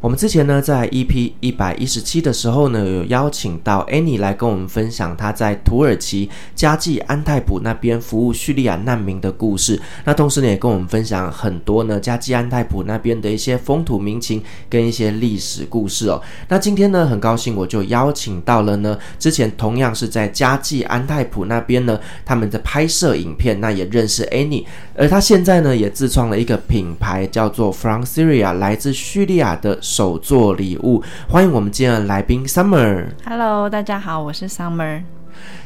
[0.00, 9.78] 我们之前呢，在 EP 一百一十七的时候呢，有邀请到 Annie 来跟我们分享她在土耳其加济安泰普那边服务叙利亚难民的故事。
[10.06, 16.18] 那同时呢，也跟我们分享很多呢加济安泰普那边的一些风土民情跟一些历史故事哦。
[16.48, 24.64] 那今天呢，很高兴我就邀请到了呢，之前同样是在加济安泰普那边呢，他们在拍摄影片，那也认识 Annie，
[24.96, 29.78] 而他现在呢，也自创了一个品牌，叫做 From Syria，来自叙利亚的。
[29.90, 33.06] 手作礼物，欢迎我们今天的来宾 Summer。
[33.26, 35.02] Hello，大家好，我是 Summer。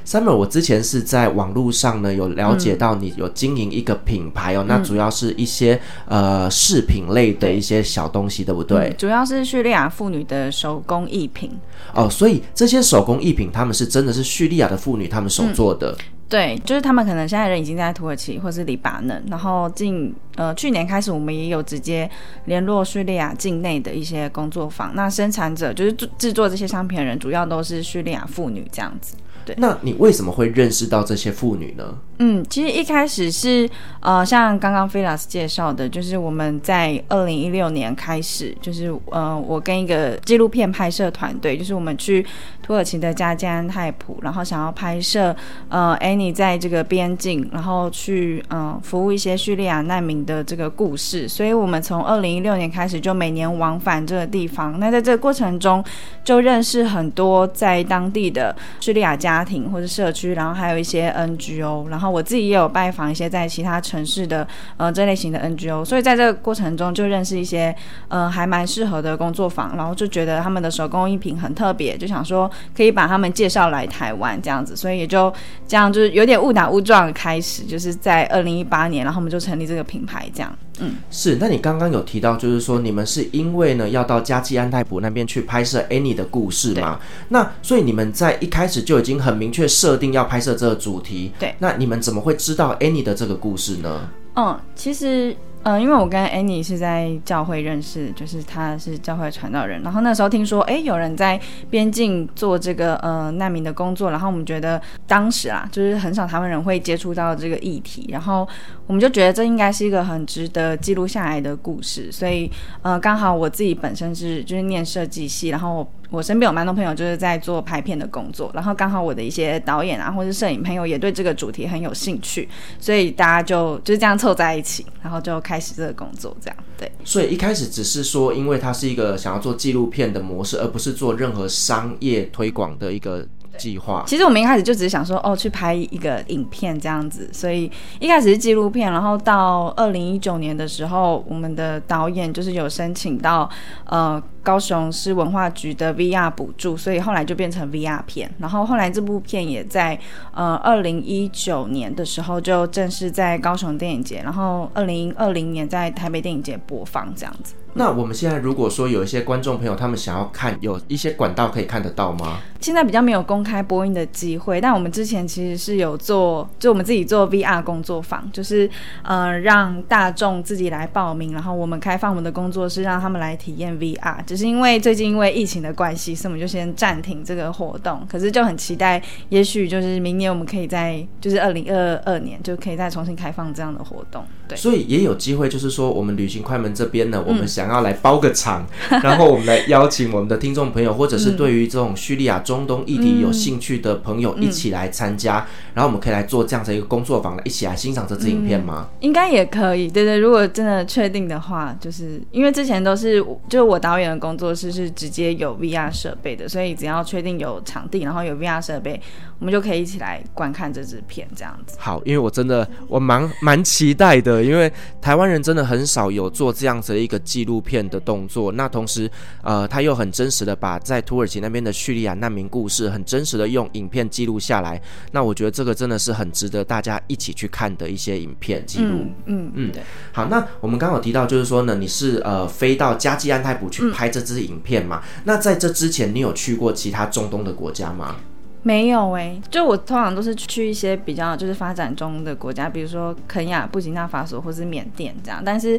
[0.06, 8.88] Summer，我之前是在网络上呢有了解到你有经营一个品牌哦，嗯、那主要是一些呃饰品类的一些小东西，对不对？
[8.88, 11.50] 嗯、主要是叙利亚妇女的手工艺品。
[11.92, 15.92] 哦，所以这些手工艺品，他们是真的是叙利亚的妇女他们手做的。
[15.92, 22.10] 嗯对，就是他们可能现在人已经在土耳其或是黎巴嫩，然后近呃去年开始，我们也有直接
[22.46, 29.14] 联络叙利亚境内的一些工作坊，那生产者就是制作这些商品的人，主要都是叙利亚妇女这样子。
[29.44, 31.84] 对，那你为什么会认识到这些妇女呢？
[32.18, 42.24] 嗯，其实一开始是呃，像刚刚菲拉斯介绍的，就是我们在二零一六年开始，就是呃，我跟一个纪录片拍摄团队，就是我们去
[42.62, 45.34] 土耳其的加济安泰普，然后想要拍摄
[45.68, 54.78] 呃，Annie 在这个边境，然后去嗯、服务一些叙利亚难民的这个故事，所以我们从二零一六年开始就每年往返这个地方。
[54.78, 55.82] 那在这个过程中，
[56.22, 62.03] 就认识很多在当地的叙利亚家庭或者社区，然后还有一些 NGO，然后。
[62.04, 67.74] 后我自己也有拜访一些在其他城市的呃这类型的 NGO，所以在这个过程中就认识一些
[68.08, 75.32] 呃还蛮适合的工作坊，然后就觉得他们的手工艺品很特别，就想说可以把他们介绍来台湾这样子，所以也就
[75.66, 80.52] 这样就是有点误打误撞开始，就是在二零一八年，然后我们就成立这个品牌这样。
[80.80, 81.36] 嗯，是。
[81.40, 86.98] 那你刚刚有提到，就是说你们是因为呢要到加基安泰普那边去拍摄 Annie 的故事嘛？
[87.28, 91.32] 那所以你们在一开始就已经很明确设定要拍摄这个主题。
[91.38, 91.54] 对。
[91.58, 94.10] 那你们怎么会知道 Annie 的这个故事呢？
[94.34, 95.36] 嗯，其实。
[95.64, 99.82] 嗯，因为我跟 Annie 是在教会认识，就是他是教会传道人。
[99.82, 108.46] 然后那时候听说，哎，有人在边境做这个呃难民的工作，然后我们觉得当时啊，就是很少台湾人会接触到这个议题，然后
[108.86, 112.12] 我们就觉得这应该是一个很值得记录下来的故事。
[112.12, 112.50] 所以，
[112.82, 115.90] 呃，刚好我自己本身是就是念设计系，然后
[116.22, 122.46] 身边有蛮多朋友就是在做拍片的工作，然后刚好我的一些导演啊或者摄影朋友也对这个主题很有兴趣，
[122.78, 125.54] 所以大家就就是这样凑在一起，然后就开。
[125.54, 126.90] 开始这个工作，这样对。
[127.04, 133.24] 所以一开始只是说，因为它是一个想要做纪录片的模式，而不是做任何商业推广的一个
[133.56, 134.02] 计划。
[134.04, 137.30] 其实我们一开始就只是想说，哦，去拍一个影片这样子。
[137.32, 137.70] 所以
[138.00, 143.48] 一开始是纪录片，然后到二零一九年的时候，我们的导演就是有申请到
[143.84, 144.20] 呃。
[144.44, 148.30] 高雄市文化局的 VR 补助，所以后来就变成 VR 片。
[148.38, 149.98] 然后后来这部片也在
[150.32, 157.54] 呃二零一九年的时候就正式在高雄电影节，然后二零二零年在台北电影节播放这样子。
[157.76, 162.38] 那我们现在如果说有一些观众朋友他们想要看，有一些管道可以看得到吗？
[162.60, 168.70] 现在比较没有公开播映的机会，但我们之前其实是有做，就我们自己做 VR 工作坊，就是
[169.02, 174.24] 呃让大众自己来报名，然后我们开放我们的工作室让他们来体验 VR。
[174.34, 178.04] 只是因为最近因为疫情的关系，所以我们就先暂停这个活动。
[178.10, 184.24] 可是就很期待，也许就是明年我们可以在，就是二零二二年就可以再重新开放这样的活动。
[184.48, 198.88] 对，所以也有机会，就是说我们旅行快门这边呢，我们想要来包个场，嗯、 然后我们来邀请我们的听众朋友，或者是对于这种叙利亚、中东议题有兴趣的朋友一起来参加，嗯、然后我们可以来做这样的一个工作坊，来一起来欣赏这支影片吗？
[198.98, 200.18] 应该也可以，对对。
[200.18, 204.23] 如果真的确定的话，就是因为之前都是就是我导演的。
[204.24, 208.98] 工作室是直接有 VR 设备的，所以只要确定有场地，然后有 VR 设备，
[209.38, 211.76] 我们就可以一起来观看这支片这样子。
[211.78, 218.50] 好，因为我真的我蛮蛮期待的，因为台湾人真的很少有做这样子的一个纪录片的动作。
[218.50, 219.10] 那同时，
[219.42, 224.80] 呃，他又很真实的把在土耳其那边的叙利亚难民故事，很真实的用影片记录下来。
[225.12, 229.00] 那我觉得这个真的是很值得大家一起去看的一些影片记录。
[229.26, 229.82] 嗯嗯，嗯，对。
[230.12, 235.02] 好，那我们刚刚有提到，就是说呢，你是呃飞到加济安泰普去拍这支影片嘛？
[235.02, 238.16] 嗯、那在这之前，你有去过其他中东的国家吗？
[238.62, 245.42] 没有哎、欸，就我通常都是去一些比较就是发展中的国家，比如说肯亚、布吉纳法索或是缅甸这样。
[245.44, 245.78] 但是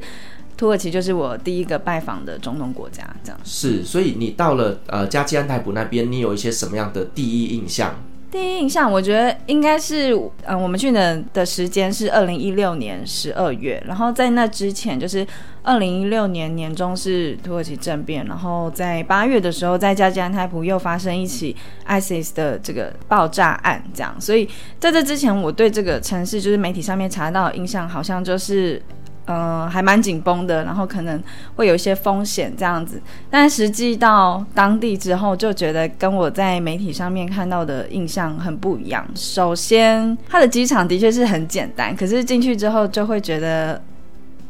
[0.58, 3.40] 土耳其就是我第一个拜访的中东国家，这样。
[3.44, 7.96] 是，所以你到了呃加济安泰普那边，你有一些什么样的第一印象？
[8.36, 15.26] 第一印象，我觉得应该是，嗯、我们去的的时间是二零一六年十二月，然后在那之前，就是
[15.64, 21.56] 二零一六年年中是土耳其政变，然后在八月的时候，在加济安泰普又发生一起
[21.88, 24.50] ISIS 的这个爆炸案，这样，所以
[24.82, 28.82] 在这之前，我对这个城市就是媒体上面查到的印象，好像就是。
[29.28, 31.22] 嗯、呃，还蛮紧绷的，然后可能
[31.56, 39.04] 会有一些风险这样子，但实际到当地之后，就觉得跟我在媒体上面看到的印象很不一样。
[39.16, 43.82] 首先，它的机场的确是很简单，可是进去之后就会觉得，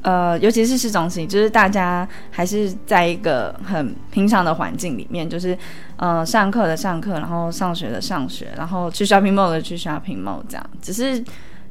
[0.02, 5.58] 呃，尤其是市中心，就是大家还是在一个很平常的环境里面，就是
[5.96, 11.24] 呃，上课的上课，然后上学的上学，然后去 shopping mall 的去 shopping mall 这样，只是。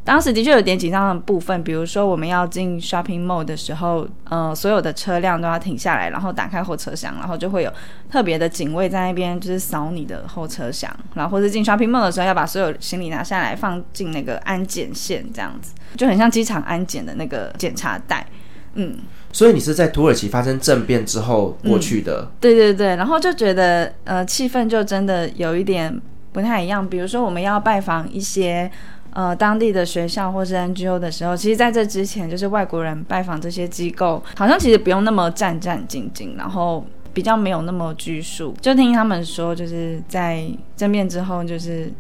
[0.04, 7.72] 当时的确有点紧张的部分，比如说我们要进 shopping mall 的时候，呃，所有的车辆都要停下来，然后打开后车厢，然后就会有
[8.10, 18.26] 特别的警卫在那边，就是扫你的后车厢，然后或者进 shopping mall 的时候要把所有行李拿下来放进那个安检线，这样子就很像机场安检的那个检查带。
[18.74, 18.98] 嗯，
[19.32, 22.20] 所以你是在土耳其发生政变之后过去的？
[22.24, 25.98] 嗯，对对对，然后就觉得呃气氛就真的有一点
[26.32, 28.70] 不太一样，比如说我们要拜访一些。
[29.14, 38.55] 呃，当地的学校或是 NGO 的时候，其实在这之前，就是外国人拜访这些机构，好像其实不用那么战战兢兢，然后比较没有那么拘束。
[38.61, 40.44] 就听他们说，就是在
[40.76, 41.90] 政变之后，就是。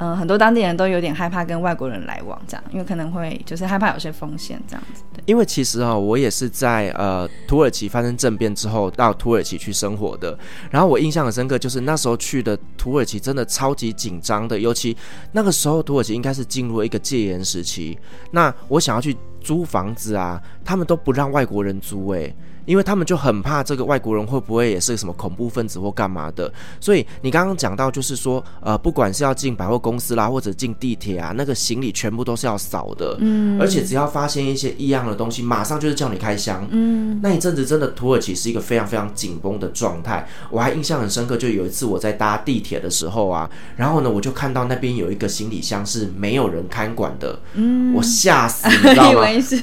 [0.00, 5.02] 嗯，很多当地人都有点害怕跟外国人来往，这样，因为可能会就是害怕有些风险这样子。
[5.26, 10.36] 因为其实啊、哦，我也是在呃土耳其发生政变之后到土耳其去生活的，
[10.70, 14.96] 然后我印象很深刻，就是那时候去的土耳其真的超级紧张的，尤其
[15.32, 17.98] 那个时候土耳其应该是进入一个戒严时期，
[18.30, 22.34] 那我想要去租房子啊，他们都不让外国人租诶。
[22.70, 49.26] 因为他们就很怕这个外国人会不会也是什么恐怖分子或干嘛的，所以你刚刚讲到就是说，呃，不管是要进百货公司啦，或者进地铁啊，那个行李全部都是要扫的，嗯，而且只要发现一些异样的东西，马上就是叫你开箱，嗯，那一阵子真的土耳其是一个非常非常紧绷的状态，我还印象很深刻，就有一次我在搭地铁的时候啊，然后呢，我就看到那边有一个行李箱是没有人看管的，嗯，我吓死，你知道吗？
[49.28, 49.56] 以为是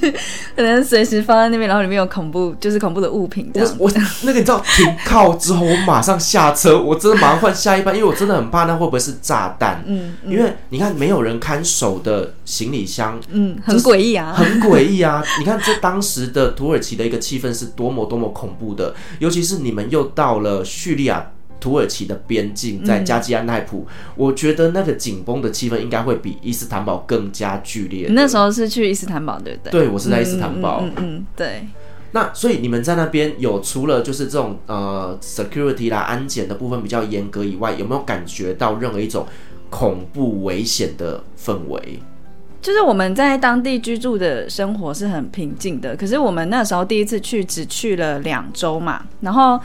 [0.54, 2.88] 可能随时放在那边，然后里面有恐怖，就是恐。
[2.88, 3.92] 恐怖的物品，我我
[4.22, 9.84] 那个你知道停靠之后，我马上下车，我真的马上换下一班，因为我真的很怕那会不会是炸弹。
[9.86, 15.22] 嗯，嗯，因为你看没有人看守的行李箱，嗯，很诡异啊，很诡异啊。
[15.38, 21.30] 你看这当时的土耳其的一个气氛是多么多么恐怖的，尤其是你们又到了叙利亚
[21.60, 28.06] 土耳其的边境，在加济安奈普，嗯，我觉得那个紧绷的气氛应该会比伊斯坦堡更加剧烈。
[28.08, 29.72] 你那时候是去伊斯坦堡对不对？
[29.72, 30.80] 对，我是在伊斯坦堡。
[30.82, 31.66] 嗯，嗯，嗯，对。
[32.12, 39.26] 那所以你们在那边有除了就是这种呃 security 啦安检的部分比较严格以外，有没有感觉到任何一种
[39.68, 41.98] 恐怖危险的氛围？
[42.60, 49.60] 就是我们在当地居住的生活是很平静的，可是我们那时候第一次去只去了两周嘛，然后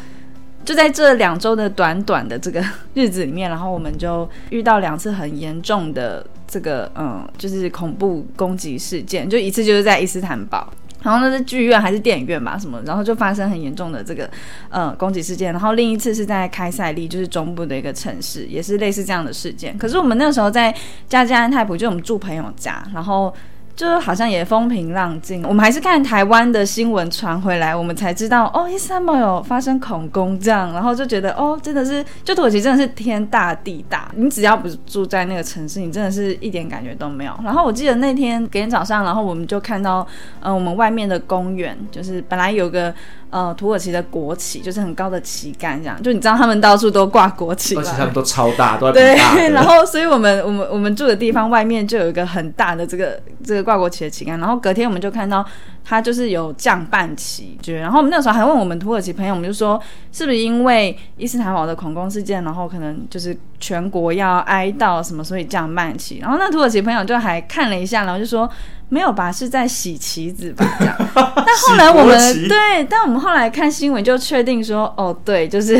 [0.64, 10.72] 就在这两周的短短的这个日子里面，然后我们就遇到两次很严重的这个嗯，就是恐怖攻击事件，就一次就是在伊斯坦堡。
[11.04, 14.28] 然后那是剧院还是电影院吧，什么，然后就发生很严重的这个，
[14.70, 15.52] 呃，攻击事件。
[15.52, 19.78] 然后另一次是在开塞利，就是中部的一个城市，也是类似这样的事件。
[19.78, 20.74] 可是我们那时候在
[21.08, 23.34] 加加安泰普，就我们住朋友家，然后。
[23.76, 37.34] 就好像也风平浪静，我们还是看台湾的新闻传回来，我们才知道哦，伊斯坦堡有发生恐攻这样，然后就觉得哦，真的是，就土耳其真的是天大地大，你只要不是住在那个城市，你真的是一点感觉都没有。
[37.44, 40.06] 然后我记得那天隔天早上，然后我们就看到，
[40.40, 42.94] 呃，我们外面的公园，就是本来有个。
[43.34, 48.94] 呃，土耳其的国旗就是很高的旗杆，这样就你知道他们到处都挂国旗，而且他们都超大，都大。
[48.94, 55.44] 对，然后所以我们我们我们住的地方外面就有一个很大的这个这个挂国旗的旗杆，然后隔天我们就看到
[55.84, 66.20] 它就是有降半旗，就然后我们那时候还问我们土耳其朋友，我们就说是不是因为伊斯坦堡的恐攻事件，然后可能就是全国要哀悼什么，所以降半旗。
[66.20, 68.50] 然后那土耳其朋友就还看了一下，然后就说
[68.90, 70.96] 没有吧，是在洗旗子吧这样。
[71.16, 72.18] 但后来我们
[72.48, 75.78] 对，但我们后来看新闻就确定说，哦对，就是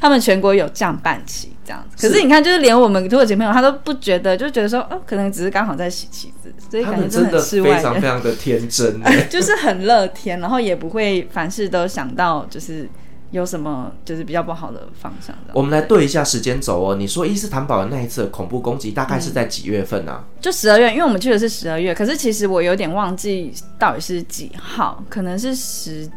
[0.00, 1.51] 他们全国有降半旗。
[1.64, 9.00] 这样子，可是你看，就是连我们土耳其朋友他都不觉得，就觉得说，哦，可能只是刚好在洗旗子，所以感觉真的是，非常非常的天真，
[9.30, 12.88] 就是很乐天，然后也不会凡事都想到就是
[13.30, 15.52] 有什么就是比较不好的方向的。
[15.54, 20.24] 我们来对一下时间轴哦，你说伊斯坦堡的那一次恐怖攻击大概是在几月份啊？
[20.24, 26.10] 嗯、就十二月，因为我们去的是十二月，可是其实我有点忘记到底是几号，可能是十。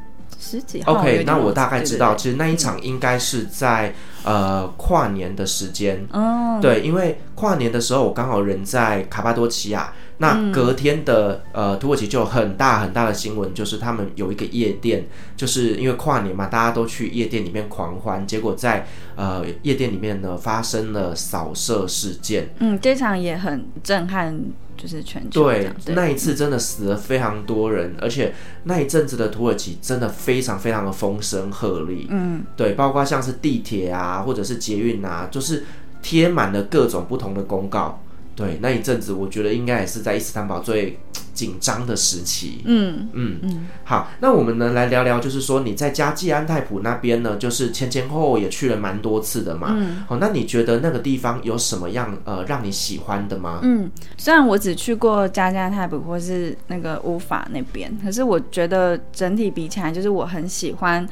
[0.46, 6.06] 十几号？OK，那我大概知道，其实那一场应该是在、嗯、呃跨年的时间。
[6.12, 18.86] 哦，对，因为跨年的时候我刚好人在卡巴多奇亚，那隔天的、嗯、呃土耳其就有很大很大的新闻，就是他们有一个夜店，就是因为跨年嘛，大家都去夜店里面狂欢，结果在
[19.16, 22.50] 呃夜店里面呢发生了扫射事件。
[22.60, 24.40] 嗯，这场也很震撼。
[24.78, 32.08] 就是全球对，对那一次真的死了非常多人，嗯、而且那一阵子的土耳其真的非常非常的风声鹤唳。
[32.10, 35.64] 嗯，对，包括像是地铁啊，或者是捷运啊，就是
[36.02, 38.02] 贴满了各种不同的公告。
[38.36, 41.00] 对，那一阵子我觉得应该也是在伊斯坦堡最
[41.34, 42.62] 紧张的时期。
[42.66, 43.68] 嗯嗯嗯。
[43.84, 49.76] 好，那我们呢来聊聊，就是说你在加济安泰普那边呢，就是前前后后也去了蛮多次的嘛。
[49.78, 50.04] 嗯。
[50.08, 53.60] 好，那你觉得那个地方有什么样呃让你喜欢的吗？
[53.64, 61.08] 嗯，虽然我只去过加济安泰普或是那个乌法那边，可是我觉得整体比起来，就是我很喜欢。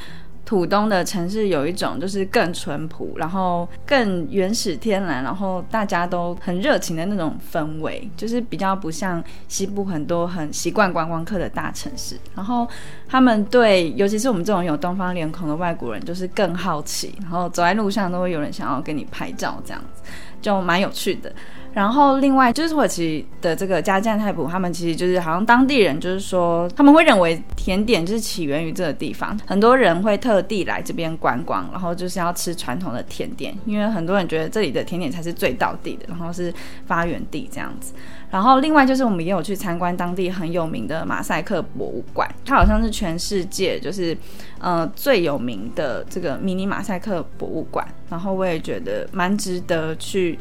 [0.45, 12.17] 土东的城市有一种就是更淳朴，然后更原始天然，然后大家都很热情的那种氛围，就是比较不像西部很多很习惯观光客的大城市。
[12.35, 12.67] 然后
[13.07, 20.03] 他们对，尤其是我们这种有东方脸孔的外国人，就是更好奇，然后走在路上都会有人想要跟你拍照，这样子
[20.41, 21.33] 就蛮有趣的。
[21.73, 36.53] 然后另外就是土耳其的这个加济安泰普，他们其实就是好像当地人就是说，他们会认为甜点就是起源于这个地方，很多人会特地来这边观光，然后就是要吃传统的甜点，因为很多人觉得这里的甜点才是最道地的，然后是
[36.85, 37.93] 发源地这样子。
[38.29, 44.15] 然后另外就是我们也有去参观当地很有名的马赛克博物馆，它好像是全世界就是
[44.59, 50.37] 呃最有名的这个迷你马赛克博物馆，然后我也觉得蛮值得去。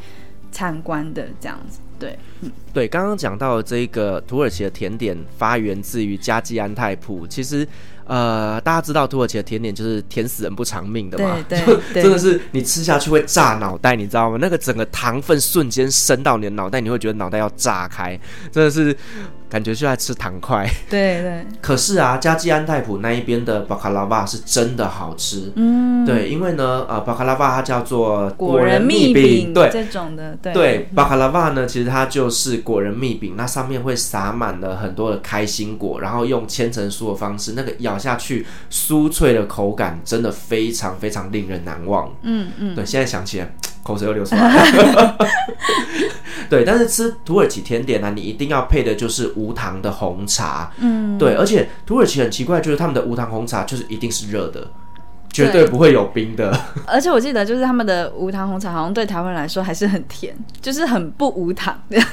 [0.53, 7.67] 参观的这样子，对，嗯，对，刚刚讲到这个土耳其的甜点发源自于加济安泰普，其实，
[8.05, 11.59] 呃，大家知道土耳其的甜点就是甜死人不偿命的嘛，对，
[11.91, 14.37] 对，真的是你吃下去会炸脑袋，你知道吗？
[14.39, 18.17] 那个整个糖分瞬间升到你的脑袋，你会觉得脑袋要炸开，
[18.51, 18.95] 真的是。
[19.53, 21.45] 感觉就在吃糖块， 对对。
[21.61, 30.53] 可是啊，加济安泰普那一边的巴卡拉瓦是真的好吃，嗯，对，因为呢，呃，巴卡拉瓦它叫做果仁蜜饼，对，这种的，对。
[30.53, 42.73] 对，巴卡拉瓦呢，其实它就是果仁蜜饼，那上面会撒满了很多的开心果，然后用千层酥的方式，那个咬下去酥脆的口感真的非常非常令人难忘，嗯嗯。
[42.73, 43.53] 对，现在想起来。
[43.83, 45.17] 口水又流出来了，
[46.49, 54.65] 对，但是吃土耳其甜点呢、啊，你一定要配的就是无糖的红茶，嗯，对，而且土耳其很奇怪，就是他们的无糖红茶就是一定是热的，
[55.29, 56.57] 绝对不会有冰的。
[56.87, 62.01] 而且我记得就是他们的无糖红茶好像对台湾人来说还是很甜，就是很不无糖的。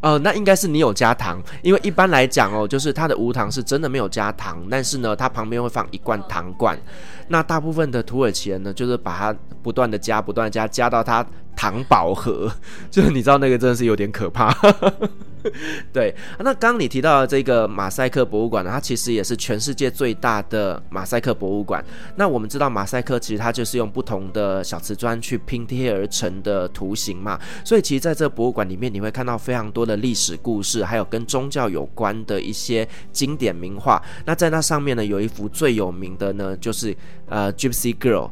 [0.00, 6.76] 呃，那应该是你有加糖，因为一般来讲哦，就是它的无糖是真的没有加糖，但是呢，它旁边会放一罐糖罐。
[7.32, 11.26] 那大部分的土耳其人呢，就是把它不断的加，不断加，加到它
[11.62, 12.52] 糖饱和，
[12.90, 14.52] 就是你知道那个真的是有点可怕。
[15.92, 21.84] 对，那刚刚你提到的这个马赛克博物馆呢，它其实也是全世界最大的马赛克博物馆。
[22.16, 34.02] 那我们知道马赛克其实它就是用不同的小瓷砖去拼贴而成的图形嘛，所以其实在这博物馆里面，你会看到非常多的历史故事，还有跟宗教有关的一些经典名画。
[34.24, 36.96] 那在那上面呢，有一幅最有名的呢，就是
[37.28, 38.30] 呃，Gypsy Girl。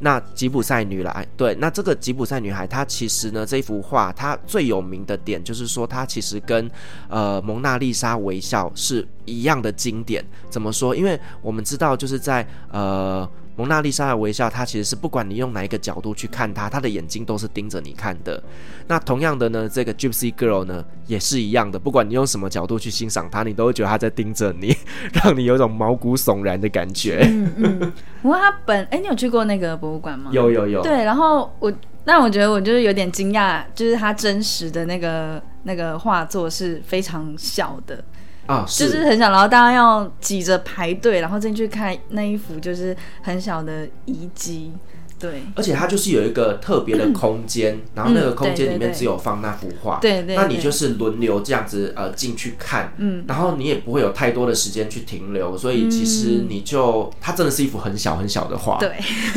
[0.00, 6.70] 那吉普赛女孩，对，那这个吉普赛女孩，她其实呢，这幅画，她最有名的点就是说，她其实跟
[7.08, 10.24] 呃蒙娜丽莎微笑是一样的经典。
[10.48, 10.94] 怎么说？
[10.94, 13.28] 因为我们知道，就是在呃。
[13.58, 18.40] 蒙娜丽莎的微笑，它其实是不管你用哪一个角度去看它，它的眼睛都是盯着你看的。
[18.86, 24.74] 那同样的呢，这个 Gypsy Girl 呢也是一样的，不管你用什么角度去欣赏它，你都会觉得它在盯着你，
[25.12, 27.26] 让你有一种毛骨悚然的感觉。
[27.28, 27.92] 嗯嗯。
[28.22, 30.30] 不过它本哎，你有去过那个博物馆吗？
[30.32, 30.82] 有有有。
[30.82, 31.72] 对，然后我，
[32.04, 35.42] 但我觉得我就是有点惊讶，就是它真实的那个。
[35.64, 38.02] 那个画作是非常小的
[38.48, 44.72] 啊，就是很小，然后大家要挤着排队，然后进去看那一幅就是很小的遗迹。
[45.18, 58.92] 对，而且它就是有一个特别的空间，嗯、然后那个空间里面只有放那幅画，对对，那你就是轮流这样子呃进去看，嗯，然后你也不会有太多的时间去停留，所以其实你就、嗯、它真的是一幅很小很小的画，对，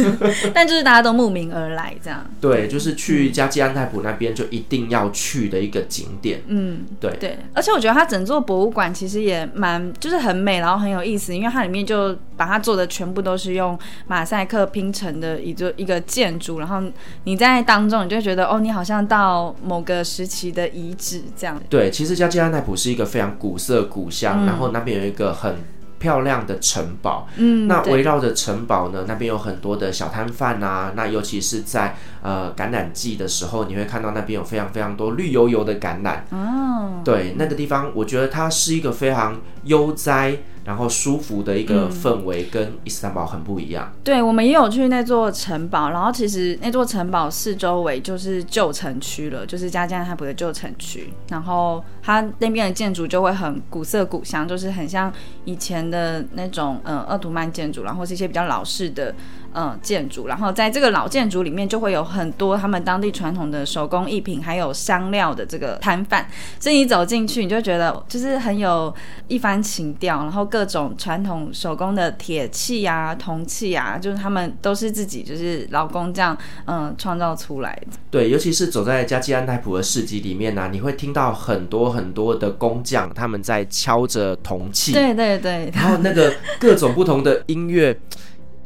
[0.54, 7.12] 但就是大家都慕名而来这样，对，就是去加吉安泰普那边就一定要去的一个景点，嗯，对。
[7.20, 15.71] 对，而且我觉得它整座博物馆其实也蛮就是很美，然后很有意思，因为它里面就把它做的全部都是用马赛克拼成的一座。
[15.78, 16.82] 一个建筑，然后
[17.24, 21.60] 你在当中，你就会觉得哦，你好像到某个时期的遗址这样。
[21.70, 25.56] 对，其实加济安泰普是一个非常古色古香，嗯、然后那边有一个很
[26.00, 27.28] 漂亮的城堡。
[27.38, 30.94] 嗯，那围绕着城堡呢，那边有很多的小摊贩啊。
[30.96, 36.22] 那尤其是在呃橄榄季的时候，你会看到那边有非常非常多绿油油的橄榄。
[36.32, 40.38] 哦，对，那个地方，我觉得它是一个非常悠哉。
[40.64, 43.92] 然后舒服的一个氛围跟伊斯坦堡很不一样。
[43.94, 51.14] 嗯、对，我们也有去那座城堡，然后其实那座城堡四周围就是旧城区了，就是加济安泰普的旧城区。
[51.30, 55.12] 然后它那边的建筑就会很古色古香，就是很像
[55.46, 59.14] 以前的那种嗯鄂图曼建筑，然后是一些比较老式的。
[59.54, 66.26] 嗯，建筑，然后在这个老建筑里面，就会有很多他们当地传统的手工艺品，还有香料的这个摊贩。
[66.60, 68.94] 所以你走进去，你就觉得就是很有
[69.28, 77.98] 一番情调，然后各种传统手工的铁器啊、铜器啊，就是他们都是自己就是老工这样嗯创造出来的。
[78.10, 88.00] 对，尤其是走在加济安泰普的市集里面呢、啊，你会听到很多很多的工匠他们在敲着铜器，对对对，然后那个各种不同的音乐。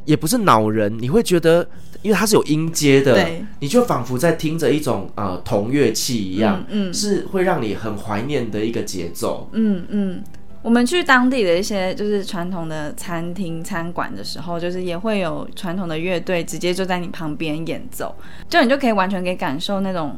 [0.06, 1.68] 也不是恼人，你会觉得，
[2.00, 9.50] 因为它是有音阶的，对你就仿佛在听着一种呃铜乐器一样，嗯，嗯是会让你很怀念的一个节奏。
[9.52, 10.24] 嗯嗯，
[10.62, 18.14] 我们去当地的一些就是传统的餐厅餐馆的时候，就是也会有传统的乐队直接就在你旁边演奏，
[18.48, 20.16] 就你就可以完全可以感受那种。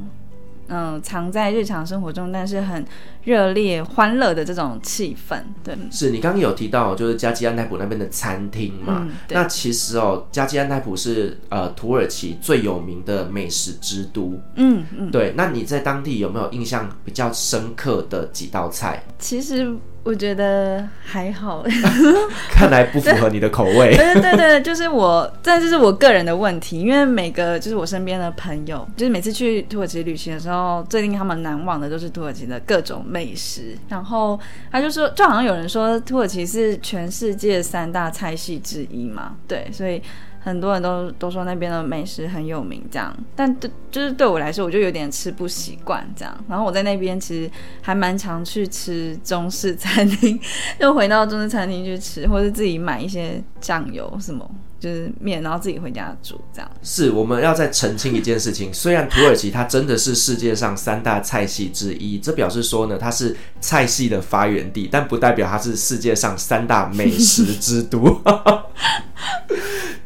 [0.71, 2.85] 嗯，藏在日常生活中，但是很
[3.28, 5.76] 热烈、欢乐的这种气氛，对。
[5.90, 9.02] 是你刚刚有提到，就是加济安泰普那边的餐厅嘛？
[9.02, 14.40] 嗯、那其实哦，加济安泰普是呃土耳其最有名的美食之都。
[14.55, 15.11] 嗯嗯。
[15.11, 19.02] 对，那你在当地有没有印象比较深刻的几道菜？
[19.18, 19.76] 其实。
[20.05, 21.62] 我觉得还好，
[22.50, 23.94] 看来不符合你的口味。
[23.94, 26.81] 对对对对，就是我，这就是我个人的问题。
[26.81, 33.76] 因为每个就是我身边的朋友，就是每次去土耳其旅行的时候，最令他们难忘的都是土耳其的各种美美食。
[33.88, 34.38] 然后
[34.70, 40.00] 他就说，就好像有人说土耳其是全世界三大菜系之一嘛，对，所以。
[40.40, 46.33] 很多人都都说那边的美食很有名，这样，但对，就是对我来说，我就有点吃不习惯这样。
[46.48, 47.50] 然后我在那边其实
[47.83, 50.40] 还蛮常去吃中式餐厅，
[50.81, 56.70] 又回到中式餐厅去吃，或者自己买一些酱油什么，就是面，然后自己回家煮这样。
[56.82, 68.22] 是，我们要再澄清一件事情，虽然土耳其它真的是世界上三大菜系之一，这表示说呢，它是菜系的发源地，但不代表它是世界上三大美食之都。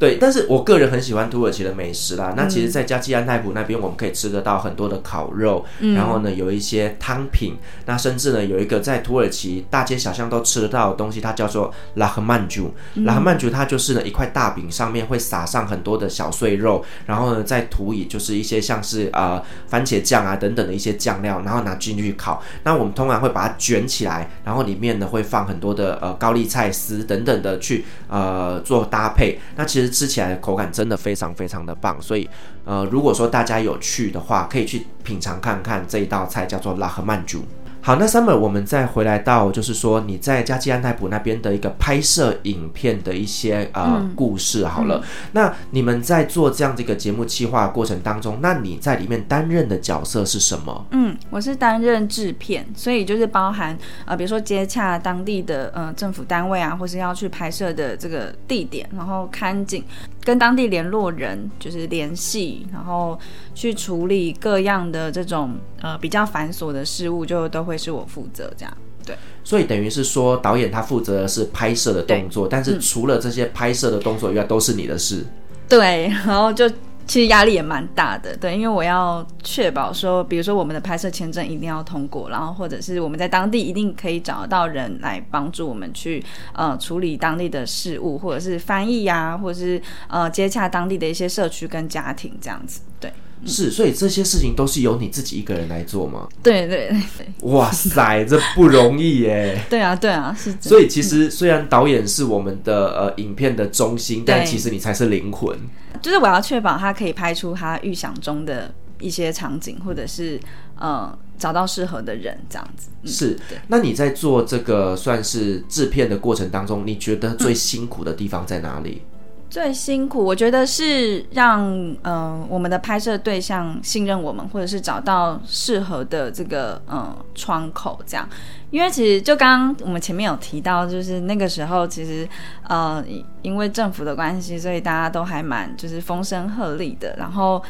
[0.03, 2.31] 对，但是我个人很喜欢土耳其的美食啦。
[2.31, 7.57] 嗯、那其实，在加济安泰普那边，我们可以吃得到很多的烤肉，嗯、然后呢，有一些汤品。
[7.87, 12.75] 那甚至呢，有一个在土耳其大街小巷都吃得到的东西，它叫做拉赫曼珠。
[12.95, 22.43] 嗯、拉赫曼珠它就是呢一块大饼，上面会撒上很多的小碎肉，然后呢再涂以就是一些像是呃番茄酱啊等等的一些酱料，然后拿进去烤。
[22.65, 29.39] 那我们通常会把它卷起来，然后里面呢会放很多的呃高丽菜丝等等的去呃做搭配。
[29.55, 29.92] 那其实。
[29.93, 32.29] 吃起来口感真的非常非常的棒，所以，
[32.65, 37.45] 呃，如果说大家有去的话，可以去品尝看看这一道菜，叫做拉赫曼煮。
[37.85, 44.65] 好，那 Summer，我们再回来到，就是说你在加基安泰普那边的一个拍摄影片的一些呃、嗯、故事。
[44.65, 50.87] 好了，嗯、那你们在做这样这个节目企划过程当中，那你在里面担任的角色是什么？
[50.93, 59.83] 嗯，我是担任制片，所以就是包含呃，比如说接洽当地的呃政府单位啊，或是要去拍摄的这个地点，然后看景，
[60.23, 63.19] 跟当地联络人就是联系，然后
[63.57, 67.73] 去处理各样的这种呃比较繁琐的事务，就都会。
[67.73, 75.25] 会是我负责这样，对，所以等于是说导演他负责的是拍摄的动作，但是除了这些拍摄的动作以外，都是你的事。
[75.67, 76.71] 对，然后就
[77.07, 93.13] 其实压力也蛮大的，对，因为我要确保说，比如说我们的拍摄签证一定要通过，然后或者是我们在当地一定可以找到人来帮助我们去呃处理当地的事务，或者是翻译呀、啊，或者是呃接洽当地的一些社区跟家庭这样子，对。
[93.45, 96.29] 是，所以这些事情都是由你自己一个人来做吗？
[96.45, 96.89] 对对
[97.19, 97.27] 对。
[97.51, 99.61] 哇塞，这不容易耶。
[99.69, 100.55] 对啊，对啊，是。
[100.61, 105.59] 所以其实虽然导演是我们的呃影片的中心，但其实你才是灵魂。
[106.03, 110.39] 就是我要确保他可以拍出他预想中的一些场景，或者是
[110.79, 112.91] 呃找到适合的人这样子。
[113.03, 113.39] 嗯、是。
[113.69, 119.03] 那你在做这个算是制片的过程当中，你觉得最辛苦的地方在哪里？
[119.05, 119.09] 嗯
[119.53, 128.27] 最辛苦，我觉得是让嗯、呃、我们的拍摄对象信任我们，或者是找到适合的这个嗯、呃、窗口，这样。
[128.73, 132.29] 因为其实就刚刚我们前面有提到，就是那个时候其实
[132.67, 133.05] 呃
[133.43, 137.63] 因为政府的关系，所以大家都还蛮就是风声鹤唳的，然后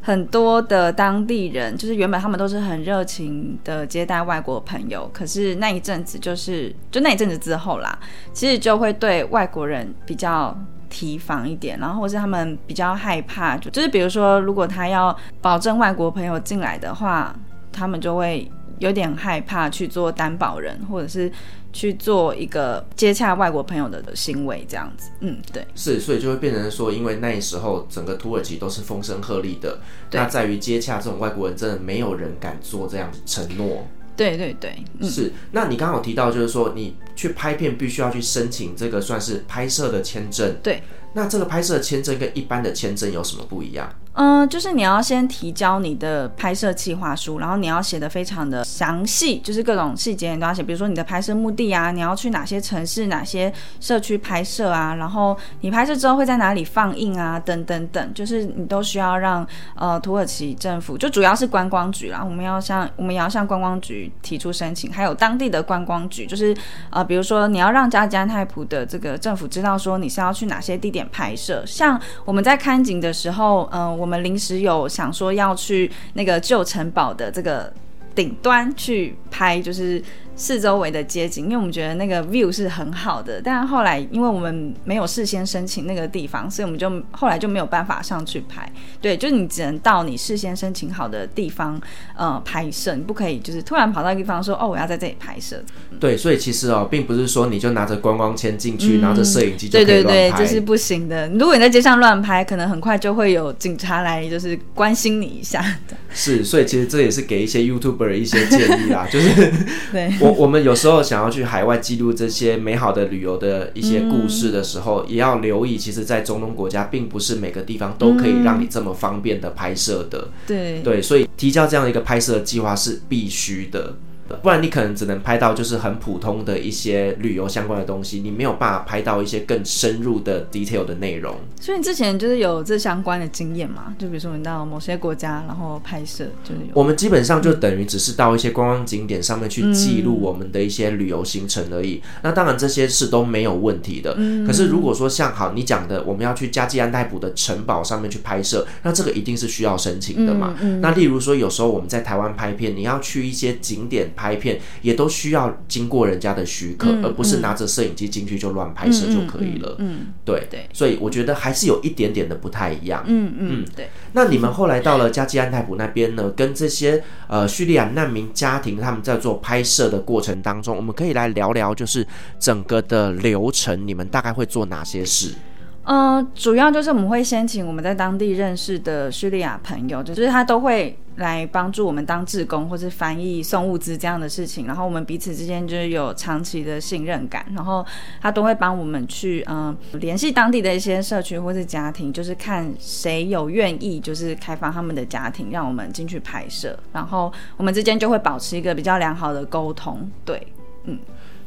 [0.00, 7.98] 很多的当地人就是原本他们都是很热情的接待外国朋友，可是那一阵子就是就那一阵子之后啦，
[8.32, 10.56] 其实就会对外国人比较。
[10.92, 17.32] 提防一点，然后或是他们比较害怕，就就是比如说，如果他要保证外国朋友进来的话，
[17.70, 21.30] 他们就会有点害怕去做担保人，或者是
[21.72, 25.10] 去做一个接洽外国朋友的行为，这样子。
[25.20, 29.78] 嗯，对，是，所以就会变成说，因为那时候整个土耳其都是风声鹤唳的，
[30.10, 33.86] 那在于接洽这种外国人，真的没有人敢做这样承诺。
[34.16, 35.32] 对对对，嗯、是。
[35.52, 40.56] 那你刚好提到，就是说你去拍片必须要去申请这个算是拍摄的签证。
[40.62, 40.82] 对。
[41.12, 43.88] 那这个拍摄签证跟一般的签证有什么不一样？
[44.14, 59.46] 嗯，就是你要先提交你的拍摄计划书，然后你要写的非常的详细，就是各种细节你都要写，比如说你的拍摄目的啊，你要去哪些城市、哪些社区拍摄啊，然后你拍摄之后会在哪里放映啊，等等等，就是你都需要让
[59.76, 66.54] 呃土耳其政府，就主要是观光局啦，我们要向我们也要向观光局提出申请，还有当地的观光局，就是
[66.90, 77.72] 呃比如说你要让加济安泰普的这个政府知道说你是要去哪些地点拍摄，像我们在看景的时候，嗯、我们临时有想说要去那个旧城堡的这个
[78.14, 80.02] 顶端去拍，就是。
[80.40, 88.66] 四周围的街景，因为我们觉得那个 view 是很好的，但是后来因为我们没有事先申请那个地方，所以我们就后来就没有办法上去拍。
[89.02, 91.78] 对，就是你只能到你事先申请好的地方
[92.16, 95.62] 呃拍摄，你不可以就是突然跑到一个地方说哦，我要在这里拍摄。
[96.00, 99.84] 对，所以其实哦，并不是说你就拿着观光签进去，嗯、拿着摄影机就可以。
[99.84, 101.28] 对对对，这是不行的。
[101.28, 105.94] 如果你在街上乱拍，可能很快就会有警察来就是关心你一下的。
[106.12, 109.52] 是，所以其实这也是给一些 YouTuber 一些建议啦， 就是
[109.92, 110.10] 对。
[110.20, 120.18] 我们有时候想要去海外记录这些美好的旅游的一些故事的时候，嗯、也要留意，其实，在中东国家，并不是每个地方都可以让你这么方便的拍摄的。
[120.18, 123.94] 嗯、对对，所以提交这样一个拍摄计划是必须的。
[124.42, 131.36] 不然你可能只能拍到就是很普通的一些旅游相关的东西，你没有办法拍到一些更深入的 detail 的内容。
[131.60, 133.94] 所以你之前就是有这相关的经验嘛？
[133.98, 136.72] 就比如说你到某些国家，然后拍摄就是有。
[136.74, 142.00] 我们基本上就等于只是到一些观光景点上面去记录我们的一些旅游行程而已。
[142.04, 144.14] 嗯、那当然这些是都没有问题的。
[144.16, 150.54] 嗯、可是如果说像好你讲的，我们要去加济安泰普的城堡上面去拍摄，那这个一定是需要申请的嘛？
[150.60, 159.76] 嗯嗯、那例如说有时候我们在台湾拍片，你要去一些景点拍片，也都需要经过人家的许可，嗯、而不是拿着摄影机进去就乱拍摄就可以了。
[159.78, 163.02] 嗯，对对，所以我觉得还是有一点点的不太一样。
[163.06, 163.88] 嗯嗯，嗯对。
[164.12, 166.30] 那你们后来到了加济安泰普那边呢？
[166.36, 172.06] 跟这些呃叙利亚难民家庭他们在做拍摄的过程当中，我们可以来聊聊，就是
[172.38, 175.32] 整个的流程，你们大概会做哪些事？
[175.82, 187.84] 呃，主要就是我们会先请我们在当地认识的叙利亚朋友，就是他都会来帮助我们当志工或是翻译送物资这样的事情，然后我们彼此之间就是有长期的信任感，然后
[188.20, 200.46] 他都会帮我们去嗯、联系当地的一些社区或是家庭，就是看谁有愿意就是开放他们的家庭让我们进去拍摄，然后我们之间就会保持一个比较良好的沟通，对，
[200.84, 200.98] 嗯。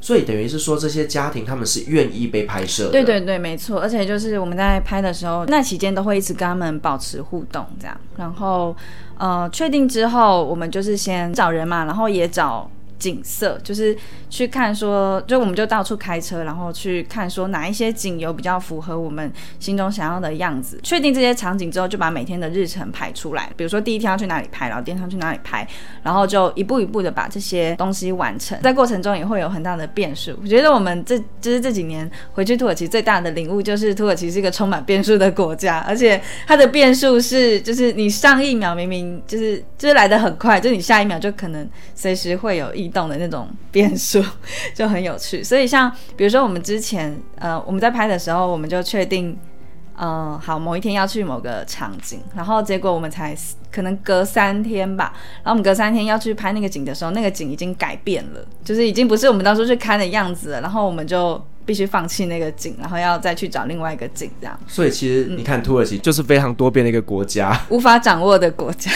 [0.03, 2.91] 所以等于是说，这些家庭他们是愿意被拍摄的。
[2.91, 3.79] 对对对，没错。
[3.79, 7.97] 而且就是我们在拍的时候，那期间都会一直跟他们保持互动，这样。
[8.17, 8.75] 然后，
[9.17, 12.69] 呃，确定之后，我们就是先找人嘛，然后也找。
[13.03, 13.93] 景色就是
[14.29, 20.79] 去看说，就我们就到处开车，然后去看说哪一些景有比较符合我们心中想要的样子。
[20.81, 23.51] 确定这些场景之后，就把每天的日程排出来。
[23.57, 25.67] 比如说第一天要去哪里拍，然后第二天去哪里拍，
[26.01, 28.57] 然后就一步一步的把这些东西完成。
[28.61, 30.31] 在过程中也会有很大的变数。
[30.41, 44.23] 我觉得我们这就是这几年回去土耳其最大的领悟，就是土耳其是一个充满变数的国家，而且它的变数是，就是你上一秒明明就是就是来的很快，就你下一秒就可能随时会有一动的那种变数
[44.75, 49.35] 就很有趣，所以像比如说我们之前呃我们在拍的时候，我们就确定
[49.95, 53.35] 嗯，好，某一天要去某个场景，然后结果我们才
[53.71, 64.59] 可能隔三天吧，然后我们隔三天要去拍那个景的时候，那个景已经改变了，就是已经不是我们当初去看的样子了，然后我们就必须放弃那个景，然后要再去找另外一个景，这样。
[64.67, 68.91] 所以其实你看，土耳其就是非常多变的一个国家，嗯、 无法掌握的国家。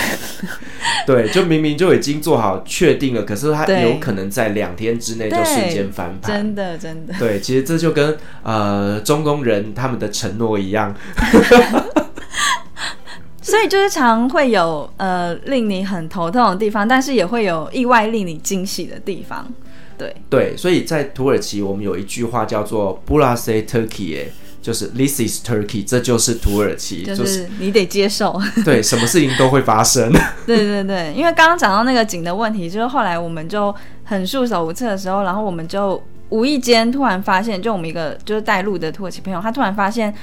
[1.08, 6.34] 对，就明明就已经做好确定了，可是它有可能在两天之内就瞬间翻盘。
[6.34, 7.14] 真的，真的。
[7.18, 10.94] 对，其实这就跟呃中东人他们的承诺一样。
[13.42, 19.48] 所以就是常会有呃令你很头痛的地方，但是也会有意外令你惊喜的地方。
[19.98, 24.26] 对对，所以在土耳其，我们有一句话叫做 “Burası Turkey”，
[24.62, 28.40] 就是 “This is Turkey”，这就是土耳其，就是你得接受。
[28.64, 30.12] 对，什么事情都会发生。
[30.46, 40.14] 对对对，因为刚刚讲到那个景的问题，就是后来我们就很束手无策的时候，然后我们就无意间突然发现，就我们一个就是带路的土耳其朋友，他突然发现。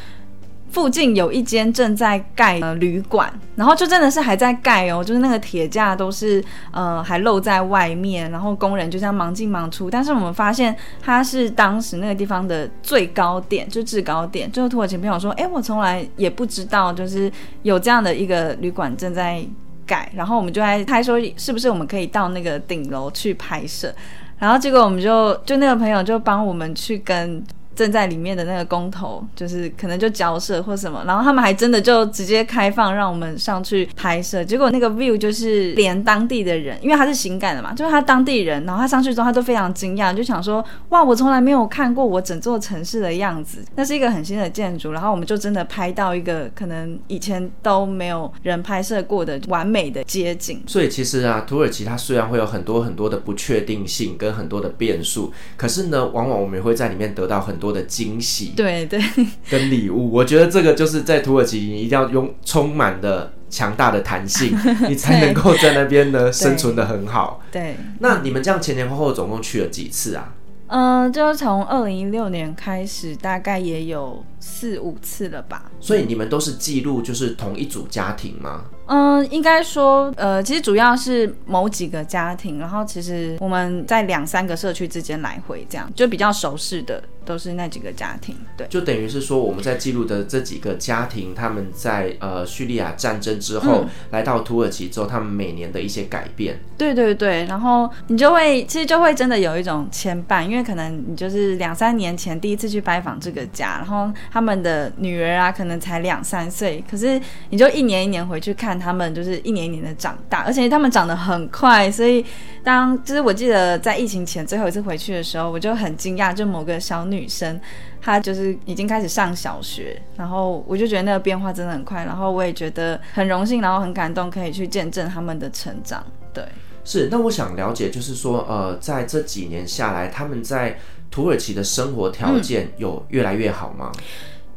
[0.74, 9.88] 附近有一间正在盖的旅馆，然后就真的是还在盖哦，就是那个铁架都是呃还露在外面，然后工人就这样忙进忙出。
[9.88, 14.50] 但是我们发现它是当时那个地方的最高点，就制高点。
[14.50, 17.30] 就是土耳其朋友说，哎，我从来也不知道，就是
[17.62, 19.46] 有这样的一个旅馆正在
[19.86, 20.10] 盖。
[20.12, 23.94] 然后我们就在他说，是不是我们可以到那个顶楼去拍摄？
[24.40, 27.40] 然后结果我们就就那个朋友就帮我们去跟。
[27.74, 34.44] 正在里面的那个工头，就是可能就交涉或什么，然后他们还真的就直接开放让我们上去拍摄。
[34.44, 43.64] 结果那个 view 就是连当地的人，因为他是行感的嘛，就是他当地人，然后他上去之后他都非常惊讶，就想说：哇，我从来没有看过我整座城市的样子。
[43.74, 50.62] 那是一个很新的建筑，然后我们就真的拍到一个可能以前都没有人拍摄过的完美的街景。
[50.66, 57.63] 所以其实啊，土耳其它虽然会有很多很多的不确定性跟很多的变数，可是呢，往往我们也会在里面得到很多。
[57.64, 59.00] 多的惊喜，对对，
[59.48, 64.54] 跟礼物，我觉得这个就是在土耳其，你一定要用充满的强大的弹性，
[64.86, 67.40] 你才能够在那边呢生存的很好。
[67.50, 70.34] 对，那你们这样前前后后总共去了几次啊？
[70.66, 75.70] 嗯、呃，就是从二零一六年开始，大概也有四五次了吧。
[75.84, 78.64] 所以你们都是记录，就是同一组家庭吗？
[78.86, 108.74] 嗯，应该说，呃，其实主要是某几个家庭，然后其实我们在两三个社区之间来回，这样就比较熟悉的都是那几个家庭，对，就等于是说我们在记录的这几个家庭，他们在呃叙利亚战争之后、嗯、来到土耳其之后，他们每年的一些改变，对对对，然后你就会其实就会真的有一种牵绊，因为可能你就是两三年前第一次去拜访这个家，然后他们的女儿啊可能才两三岁，可是你就一年一年回去看。
[108.84, 112.22] 他们就是一年一年的长大，而且他们长得很快，所以
[112.62, 117.58] 当就是我记得在疫情前最后一次回去的时候，我就很惊讶，就某个小女生，
[118.02, 126.04] 她就是已经开始上小学，然后我就觉得那个变化真的很快，然后我也觉得很荣幸，然后很感动，可以去见证他们的成长。
[126.34, 126.44] 对，
[126.84, 127.08] 是。
[127.10, 130.78] 那我想了解，就是说，呃，在这几年下来，他们在
[131.10, 133.92] 土耳其的生活条件有越来越好吗？
[133.96, 134.02] 嗯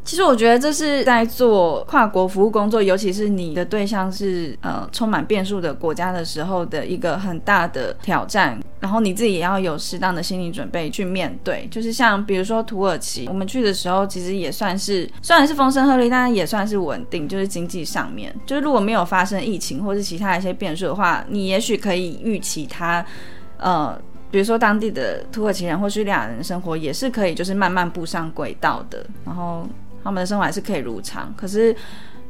[0.07, 8.57] 其实我觉得这是在做跨国服务工作，尤其是你的对象是呃充满变数的国家的时候的一个很大的挑战。
[8.79, 11.67] 然后你自己也要有适当的心理准备去面对。
[11.69, 17.27] 就是像比如说土耳其，我们去的时候其实也算是虽然是风声鹤唳，但也算是稳定。
[17.27, 23.05] 就是经济上面，就是如果没有发生疫情或是其他一些变数的话，你也许可以预期它
[23.57, 23.99] 呃，
[24.31, 29.05] 比如说当地的土耳其人或叙利亚人生活也是可以就是慢慢步上轨道的。
[29.25, 29.67] 然后。
[30.07, 31.75] 他们的生活还是可以如常，可是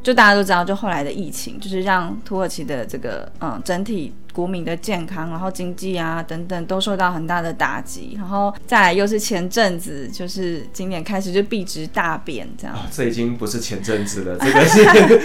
[0.03, 4.13] 就大家都知道，就后来的疫情，就是让土耳其的这个嗯整体。
[4.37, 12.75] 国民的健康，然后经济啊等等都受到很大的打击，然后再来又是前阵子，就是今年开始就币值大贬这样。
[12.75, 15.21] 哦，这已经不是前阵子了， 这个是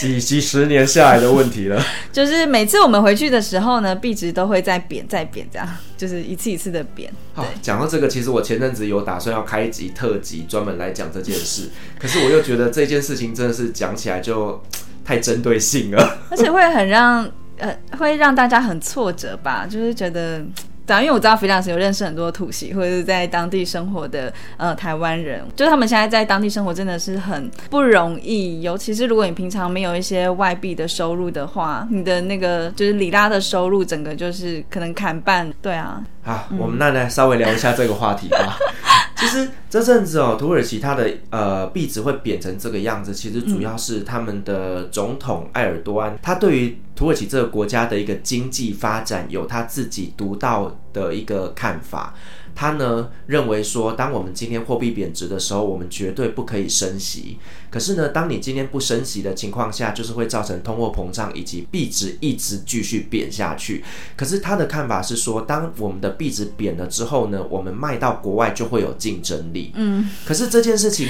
[0.00, 1.80] 几几十年下来的问题了。
[2.12, 7.08] 就是每次我们回去的时候呢，币值都会再贬再贬，这样就是一次一次的贬。
[7.34, 14.60] 好，讲到这个，其实我前阵子有打算要开一集特辑专门来讲这件事，可是我又觉得这件事情真的是讲起来就
[15.06, 17.30] 太针对性了，而且会很让。
[17.58, 20.44] 呃，会让大家很挫折吧，就是觉得，
[20.86, 36.02] 对，因为我知道 Firas 有认识很多土系或者是在当地生活的呃台湾人，就是他们现在在当地生活真的是很不容易，尤其是如果你平常没有一些外币的收入的话，你的那个就是里拉的收入整个就是可能砍半，对啊。
[36.22, 38.58] 好，我们那来稍微聊一下这个话题吧。
[39.16, 52.14] 其实，这阵子哦，土耳其它的呃币值会贬成这个样子，其实主要是他们的总统埃尔多安，他对于土耳其这个国家的一个经济发展有他自己独到的一个看法。
[52.56, 57.38] 他呢认为说，当我们今天货币贬值的时候，我们绝对不可以升息。
[57.70, 63.84] 可是呢，当你今天不升息的情况下，就是会造成通货膨胀以及币值一直继续贬下去。
[64.16, 69.70] 可是他的看法是说，当我们的币值贬了之后呢，我们卖到国外就会有竞争力。
[69.74, 71.06] 嗯，可是这件事情。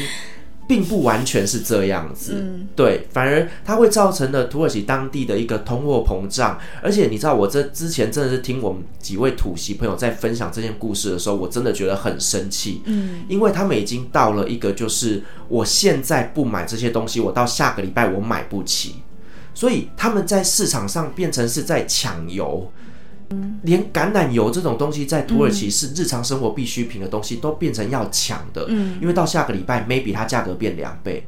[0.69, 18.97] 并不完全是这样子，嗯，对，反而它会造成了土耳其当地的一个通货膨胀，而且你知道，我这之前真的是听我们几位土席朋友在分享这件故事的时候，我真的觉得很生气，嗯，因为他们已经到了一个就是我现在不买这些东西，我到下个礼拜我买不起，
[19.55, 22.71] 所以他们在市场上变成是在抢油。
[23.63, 28.67] 连橄榄油这种东西在土耳其是日常生活必需品的东西，都变成要抢的。
[28.69, 31.27] 嗯，因为到下个礼拜，maybe 它价格变两倍。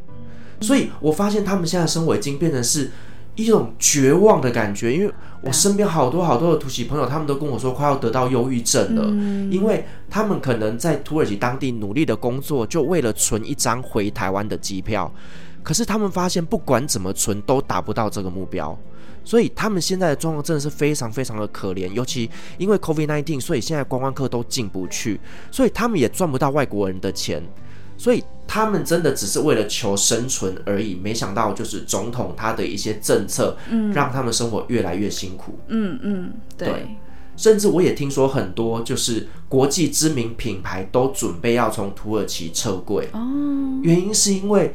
[0.60, 2.90] 所以我发现他们现在生活已经变成是
[3.34, 4.92] 一种绝望的感觉。
[4.92, 9.04] 因为我身边好多好多的土耳其朋友，他们都跟我说快要得到忧郁症了，
[9.52, 15.12] 因为他们可能在土耳其当地努力的工作，就为了存一张回台湾的机票。
[15.62, 18.76] 可是他们发现，不管怎么存，都达不到这个目标。
[19.28, 27.42] 所以他们现在的状况真的是非常非常的可怜，尤其因为 COVID-19，所以现在观光客都进不去，所以他们也赚不到外国人的钱，
[27.98, 30.94] 所以他们真的只是为了求生存而已。
[30.94, 35.58] 没想到就是总统他的一些政策，嗯，让他们生活越来越辛苦。
[35.66, 36.96] 嗯嗯，对，对。
[37.36, 43.06] 甚至我也听说很多就是国际知名品牌都准备要从土耳其撤柜。
[43.12, 43.20] 哦，
[43.82, 44.74] 原因是因为。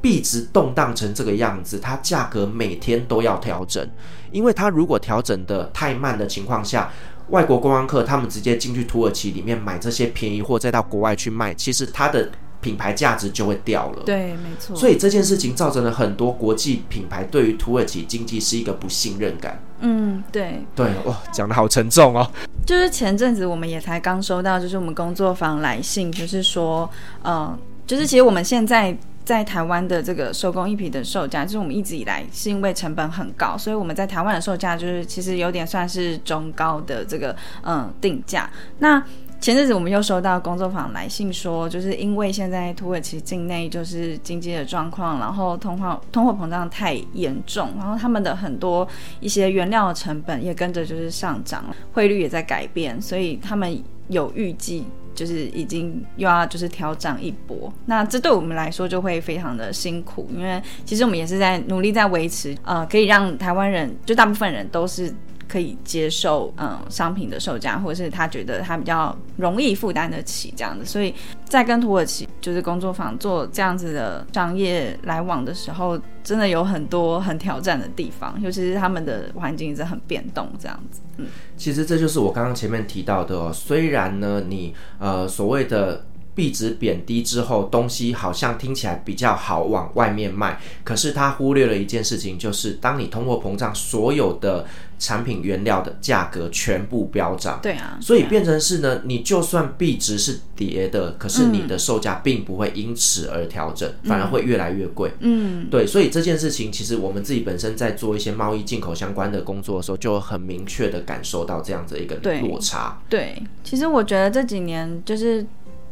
[0.00, 3.84] 币值动荡成这个样子，它价格每天都要调整，
[4.30, 6.90] 因为它如果调整的太慢的情况下，
[7.30, 12.30] 外国观光客他们直接进去土耳其里面买这些便宜货，再到国外去卖，其实它的
[12.60, 14.02] 品牌价值就会掉了。
[14.06, 14.74] 对，没错。
[14.76, 19.60] 所以这件事情造成了很多国际品牌对于土耳其经济是一个不信任感。
[19.80, 20.64] 嗯，对。
[20.74, 22.30] 对，哇，讲的好沉重哦。
[22.64, 26.88] 就是前阵子我们也才刚收到，就是我们工作坊来信，就是说，
[27.22, 28.96] 呃，就是其实我们现在。
[29.28, 38.48] 在台湾的这个手工艺品的售价，就是我们一直以来是因为成本很高，所以我们在台湾的售价就是其实有点算是中高的这个嗯定价。
[38.78, 39.04] 那
[39.38, 48.88] 前阵子我们又收到工作坊来信说，就是因为现在土耳其境内就是经济的状况，然后通货通货膨胀太严重，然后他们的很多
[49.20, 54.86] 一些原料的成本也跟着就是上涨，汇率也在改变，所以他们有预计。
[55.18, 65.12] 就是已经又要就是调整一波，那这对我们来说就会非常的辛苦，因为其实我们也是在努力在维持，呃，可以让台湾人就大部分人都是
[65.48, 81.00] 可以接受，嗯、商品的售价，或者是他觉得他比较容易负担得起这样子，所以在跟土耳其就是工作坊做这样子的商业来往的时候，真的有很多很挑战的地方，尤其是他们的环境一直很变动这样子。
[81.16, 83.50] 嗯，其实这就是我刚刚前面提到的哦。
[83.52, 86.04] 虽然呢，你呃所谓的
[86.38, 94.64] 币值贬低之后，东西好像听起来比较好往外面卖，可是他忽略了一件事情，就是当你通货膨胀，所有的
[95.00, 97.58] 产品原料的价格全部飙涨。
[97.60, 105.12] 对啊，所以变成是呢，你就算币值是跌的，可是你的售价并不会因此而调整，嗯，反而会越来越贵。
[105.18, 113.00] 嗯，对，所以这件事情其实我们自己本身在做一些贸易进口相关的工作的时候，就很明确的感受到这样子一个落差。
[113.08, 115.44] 对，对，其实我觉得这几年就是。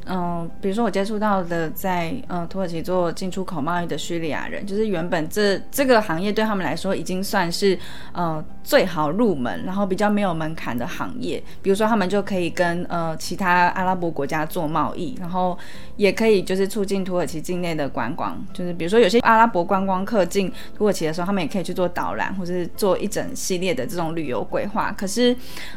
[0.08, 7.76] 嗯，比如说我接触到的在呃土耳其做进出口贸易的叙利亚人，就是原本这这个行业对他们来说已经算是
[8.12, 11.42] 呃最好入门，然后比较没有门槛的行业。
[11.60, 15.58] 比如说他们就可以跟呃其他阿拉伯国家做贸易，然后
[15.96, 18.40] 也可以就是促进土耳其境内的观光。
[18.52, 24.92] 就是比如说有些阿拉伯观光客进土耳其的时候，他们也可以去做导览，或者是做一整系列的这种旅游规划。
[24.92, 25.34] 可是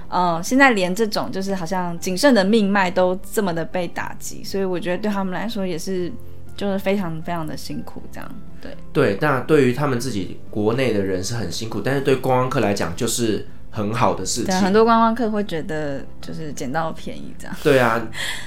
[0.07, 4.15] 呃现在连这种就是好像仅剩的命脉都这么的被打。
[4.43, 6.11] 所以我觉得对他们来说也是，
[6.55, 9.17] 就是非常非常的辛苦，这样对对。
[9.21, 14.53] 那对于他们自己国内的人是很辛苦，但是对观光客来讲就是很好的事情。
[14.55, 17.55] 很多观光客会觉得就是捡到便宜这样。
[17.63, 18.01] 对啊，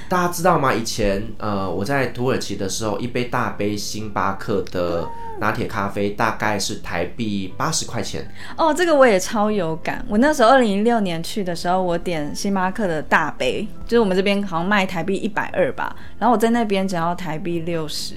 [0.09, 0.73] 大家知道吗？
[0.73, 5.09] 以前呃我在土耳其的时候，一杯大杯星巴克的。
[5.41, 8.25] 拿铁咖啡大概是台币八十块钱
[8.57, 10.05] 哦，这个我也超有感。
[10.09, 18.15] 我那时候二零一六年去的时候，我点星巴克的大杯，就是我们这边好像卖台币一百二吧，然后我在那边只要台币六十。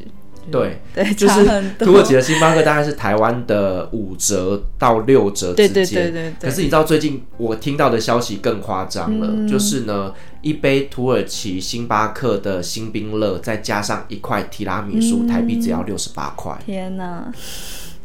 [0.51, 1.43] 对对，就是
[1.79, 5.74] 土耳其的星巴克大概是台湾的五折到六折之间。
[5.74, 6.49] 对对对对对。
[6.49, 16.55] 可是你知道最近我听到的消息更夸张了，嗯、就是呢，一杯土耳其星巴克的星冰乐，再加上一块提拉米苏，嗯、台币只要六十八块。
[16.65, 17.32] 天哪！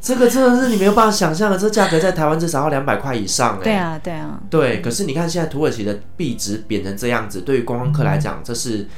[0.03, 3.65] 这个真的是你没有办法想象的，这价格在台湾至少要两百块以上哎。
[3.65, 4.41] 对啊，对啊。
[4.49, 8.89] 对，可是你看现在土耳其的币值贬成这样子，对于观光客来讲，这是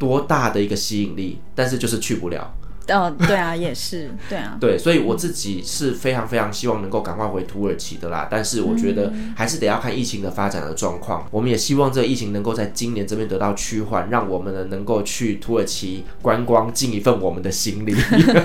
[0.00, 1.38] 多大的一个吸引力？
[1.54, 2.52] 但是就是去不了。
[2.88, 8.26] 哦，对啊，也是，对啊， 对，所以我自己是非常非常希望能够赶快回土耳其的啦。
[8.30, 11.26] 但是我觉得还是得要看疫情的发展的状况。
[11.30, 17.94] 我们也希望这个疫情能够在今年这边得到趋缓，让我们呢能够去土耳其观光，尽一份我们的心力。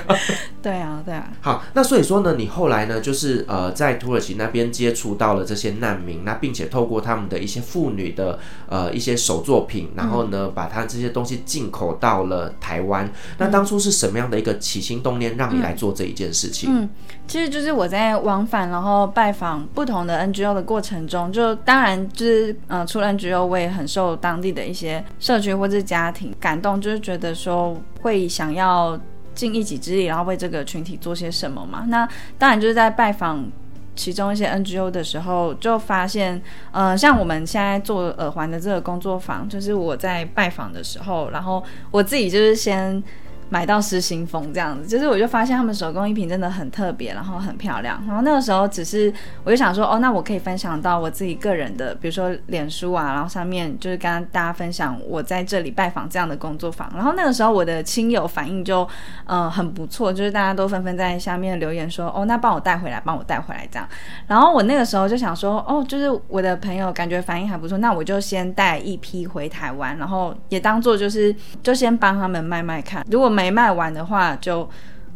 [0.62, 1.32] 对啊，对啊。
[1.42, 13.10] 好，那所以说呢，你后来呢，就是呃，在土耳其那边接触到了这些难民，那并且透过他们的一些妇女的呃一些手作品，然后呢，把他这些东西进口到了台湾。
[13.38, 16.70] 那当初是什么样的一个起心动念，让你来做这一件事情？
[16.72, 16.90] 嗯，嗯，
[17.28, 29.00] 其实就是我在往返然后拜访不同的 NGO 的过程中，就当然就是呃，除了 NGO，我也很受当地的一些社区或者家庭感动，就是觉得说会想要
[29.34, 31.86] 尽一己之力，然后为这个群体做些什么嘛。
[31.88, 32.08] 那
[32.38, 33.50] 当然就是在拜访
[33.96, 43.04] 其中一些 NGO 的时候，就发现，呃，像我们现在做耳环的这个工作坊，就是我在拜访的时候，然后我自己就是先。
[43.50, 48.04] 买到失心疯这样子，就是我就发现他们手工艺品真的很特别，然后很漂亮。
[48.06, 49.12] 然后那个时候只是
[49.44, 56.92] 我就想说，哦，那我可以分享到我自己个人的，比如说脸书啊，然后上面就是跟大家分享我在这里拜访这样的工作坊。
[56.94, 58.86] 然后那个时候我的亲友反应就
[59.26, 63.88] 嗯很不错，就是大家都纷纷在下面留言说，哦，那帮我带回来，帮我带回来这样。
[64.28, 71.34] 然后我那个时候就想说，哦，就是我的朋友感觉反应还不错，那我就先带一批回台湾，然后也当做就是
[71.64, 73.37] 就先帮他们卖卖看，如果。
[73.38, 74.68] 没卖完的话就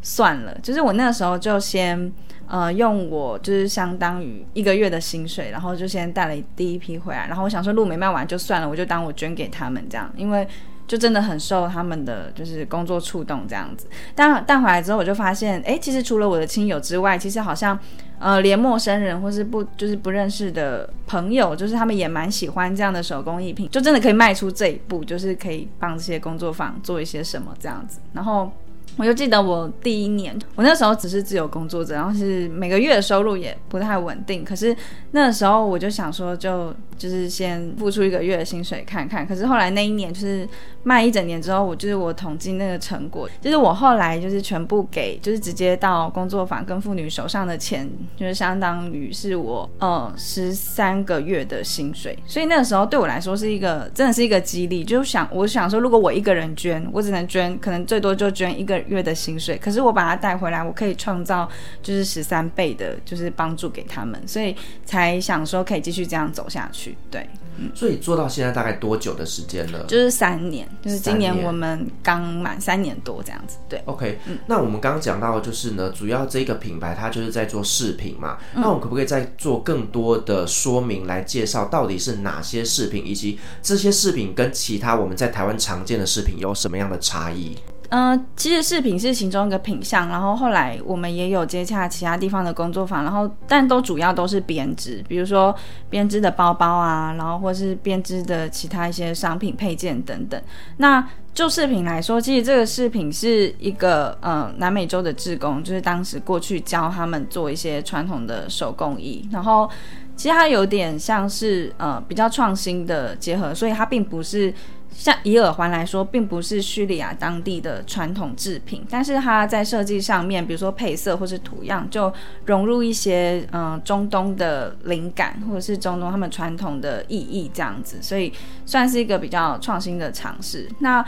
[0.03, 2.11] 算了，就是我那个时候就先
[2.47, 10.47] 呃用我就是相当于一个月的薪水，然后就先带了第一批回来，然后我想说路没卖完就算了，我就当我捐给他们这样，因为
[10.88, 13.88] 就真的很受他们的就是工作触动这样子。
[14.13, 17.78] 但带回来之后我就发现，哎，其实除了我的亲友之外，其实好像
[18.22, 28.51] 呃连陌生人或是不就是不认识的朋友，就是他们也蛮喜欢这样的手工艺品，就真的可以迈出这一步，就是可以帮这些工作坊做一些什么这样子，然后。
[28.98, 34.44] 我就记得我第一年，我那时候只是自由工作者，然后是每个月的收入也不太稳定。
[34.44, 34.76] 可是
[35.12, 39.26] 那时候我就想说就，就是先付出一个月的薪水看看。
[39.26, 40.48] 可是后来那一年就是
[40.84, 52.18] 卖一整年之后，我就是我统计那个成果，就是我后来就是全部给，就是直接到工作坊跟妇女手上的钱，就是相当于是我呃十三个月的薪水。
[52.28, 58.81] 所以那个时候对我来说是一个真的是一个激励，就想我想说，如果我一个人捐，我只能捐，可能最多就捐一个。
[58.88, 61.50] 月的薪水，可是我把它带回来，我可以创造
[61.82, 64.56] 就是十三倍的，就是帮助给他们，所以
[64.86, 66.98] 才想说可以继续这样走下去。
[67.10, 67.28] 对，
[67.58, 69.86] 嗯，所以做到现在大概多久的时间了？
[69.88, 73.58] 就是三年，就是今年我们刚满三年多这样子。
[73.70, 87.58] 对，OK，嗯，那我们刚刚讲到就是呢，主要这个品牌它就是在做饰品嘛，那我们可不可以再做更多的说明来介绍到底是哪些饰品，以及这些饰品跟其他我们在台湾常见的饰品有什么样的差异？
[87.92, 95.54] 嗯、其实饰品是其中一个品项，然后后来我们也有接洽其他地方的工作坊，然后但都主要都是编织，比如说
[95.89, 100.42] 编织的包包啊，然后或是编织的其他一些商品配件等等。
[100.78, 109.70] 那就饰品来说，其实这个饰品是一个呃南美洲的志工，就是当时过去教他们做一些传统的手工艺，然后
[110.16, 114.54] 其实它有点像是呃比较创新的结合，所以它并不是。
[115.02, 122.14] 像以耳环来说，并不是叙利亚当地的传统制品，但是它在设计上面，比如说配色或是图样，就
[122.45, 128.32] 融入一些嗯、中东的灵感，或者是中东他们传统的意义这样子，所以
[128.64, 130.70] 算是一个比较创新的尝试。
[130.78, 131.04] 那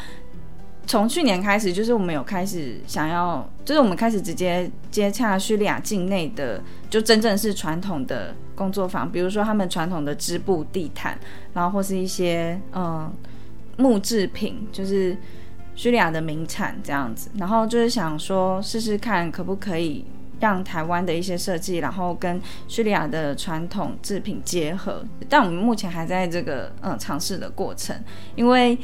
[0.87, 11.15] 从去年开始，就是我们有开始想要，就是我们开始直接接洽叙利亚境内的，就真正是传统的工作坊，比如说他们传统的织布地毯，
[11.53, 13.13] 然后或是一些嗯。
[13.77, 15.15] 木制品就是
[15.75, 20.05] 叙利亚的名产这样子，然后就是想说试试看可不可以
[20.39, 25.03] 让台湾的一些设计，然后跟叙利亚的传统制品结合。
[25.27, 27.95] 但我们目前还在这个嗯尝试的过程，
[28.35, 28.77] 因为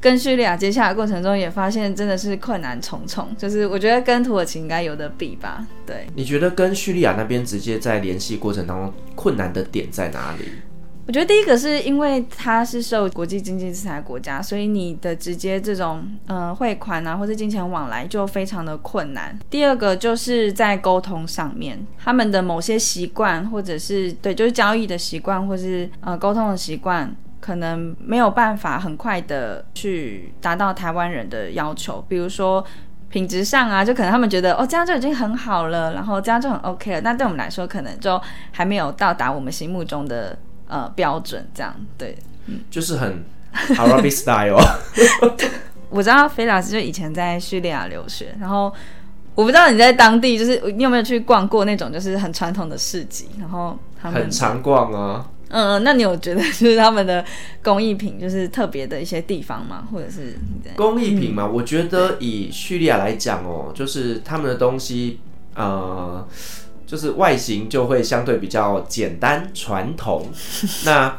[0.00, 5.66] 跟叙利亚接洽的过程中也发现真的是困难重重，就是我觉得跟土耳其应该有的比吧。
[5.86, 10.44] 对，你觉得跟叙利亚那边直接在联系过程当中困难的点在哪里？
[11.06, 19.38] 我觉得第一个是因为它是受国际经济制裁国家，所以你的直接这种呃汇款啊或者金钱往来就非常的困难。
[19.50, 32.64] 第二个就是在沟通上面，他们的某些习惯或者是对就是交易的习惯或是呃沟通的习惯，可能没有办法很快的去达到台湾人的要求，比如说
[33.10, 37.00] 品质上啊，就可能他们觉得哦这样就已经很好了，然后这样就很 OK 了。
[37.02, 38.18] 那对我们来说，可能就
[38.52, 40.34] 还没有到达我们心目中的。
[40.66, 44.58] 呃，标准这样对，嗯，就是很 Arabic style。
[45.90, 48.72] 我知道菲老师就以前在叙利亚留学，然后
[49.34, 55.30] 我不知道你在当地就是你有没有去逛过那种就是很传统的市集，然后他们很常逛啊。
[55.48, 57.24] 嗯，那你有觉得就是他们的
[57.62, 59.86] 工艺品就是特别的一些地方吗？
[59.92, 60.36] 或者是
[60.74, 61.44] 工艺品嘛？
[61.44, 65.20] 嗯，我觉得以叙利亚来讲哦，就是他们的东西，
[65.54, 66.26] 呃。
[66.86, 70.30] 就是外形就会相对比较简单传统，
[70.84, 71.18] 那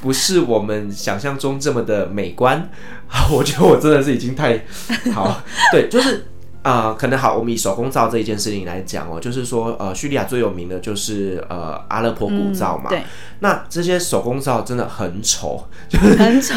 [0.00, 2.70] 不是我们想象中这么的美观。
[3.30, 4.64] 我觉得我真的是已经太
[5.12, 6.24] 好，对，就是
[6.62, 12.90] 啊、呃，可能好，我们以手工皂这一件事情来讲哦，就是说呃，叙利亚最有名的就是呃阿勒颇古皂嘛、嗯。
[12.90, 13.02] 对。
[13.40, 16.54] 那这些手工皂真的很丑，就是很丑。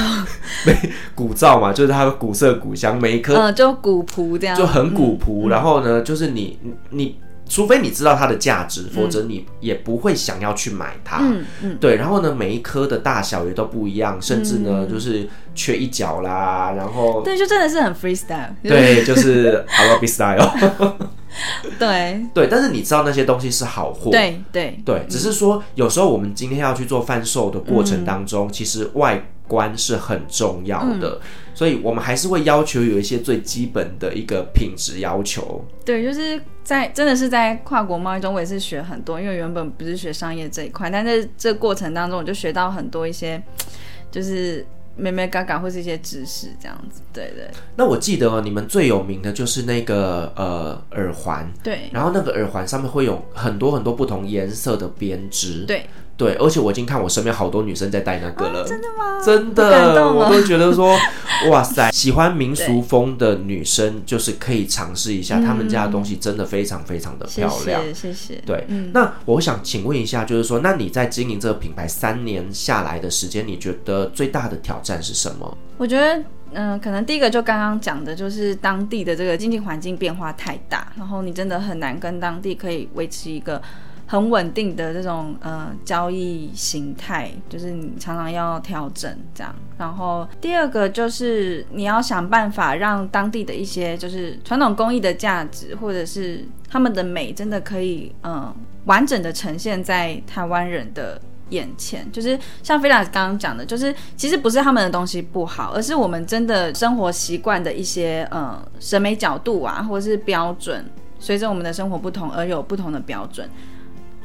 [0.66, 0.74] 没
[1.14, 5.50] 古皂嘛，就是它的古色古香，每一颗嗯，就古朴这样，就很古朴、嗯。
[5.50, 6.58] 然后呢，就是你
[6.92, 7.18] 你。
[7.48, 11.20] 除非你知道它的价值，否则你也不会想要去买它。
[11.22, 11.96] 嗯嗯，对。
[11.96, 16.74] 然后呢，每一颗的大小也都不一样，甚至呢，嗯、就是缺一角啦。
[16.76, 18.50] 然后，对，就真的是很 freestyle。
[18.64, 20.98] 对，就是 Arabic style。
[21.78, 24.10] 对对，但是你知道那些东西是好货。
[24.10, 31.10] 对对对，只是说有时候我们今天要去做贩售的过程当中，嗯、其实外观是很重要的。
[31.10, 31.22] 嗯
[31.56, 35.66] 所以我们还是会要求有一些最基本的一个品质要求。
[35.84, 43.42] 对，就是在真的是在跨国贸易中，我也是学很多，因为原本不是学商业这一块，但在这个过程当中，我就学到很多一些，
[44.12, 44.66] 就是
[44.98, 47.02] 妹妹嘎嘎或是一些知识这样子。
[47.14, 47.50] 对对。
[47.76, 51.50] 那我记得哦，你们最有名的就是那个呃耳环。
[51.64, 51.90] 对。
[51.92, 55.64] 然后那个耳环上面会有很多很多不同颜色的编织。
[55.66, 55.86] 对。
[56.18, 58.62] 对，而且我已经看我身边好多女生在戴那个了。
[58.62, 59.22] 啊、真的吗？
[59.24, 60.98] 真的，我都觉得说，
[61.52, 67.82] 哇塞，喜欢民俗风的女生就是可以尝试一下，他们家的东西真的非常非常的漂亮。
[67.84, 67.94] 谢谢。
[67.94, 75.58] 谢谢对、嗯，那我想请问一下，就是说，那你在经营这个品牌三年下来的时间，你觉得最大的挑战是什么？
[75.78, 76.16] 我觉得，
[76.54, 83.62] 嗯、呃，可能第一个就刚刚讲的，就是当地的这个经济环境变化太大，然后你真的很难跟当地可以维持一个。
[84.08, 89.54] 很稳定的这种呃交易形态，就是你常常要调整这样。
[89.78, 102.10] 然后第二个就是你要想办法让当地的一些就是传统工艺的价值，或者是他们的美，真的可以嗯、呃、完整的呈现在台湾人的眼前。
[102.12, 110.86] 就是像菲拉刚刚讲的，就是其实不是他们的东西不好，而是我们真的生活习惯的一些呃审美角度啊，或者是标准，
[111.20, 113.50] 随着我们的生活不同而有不同的标准。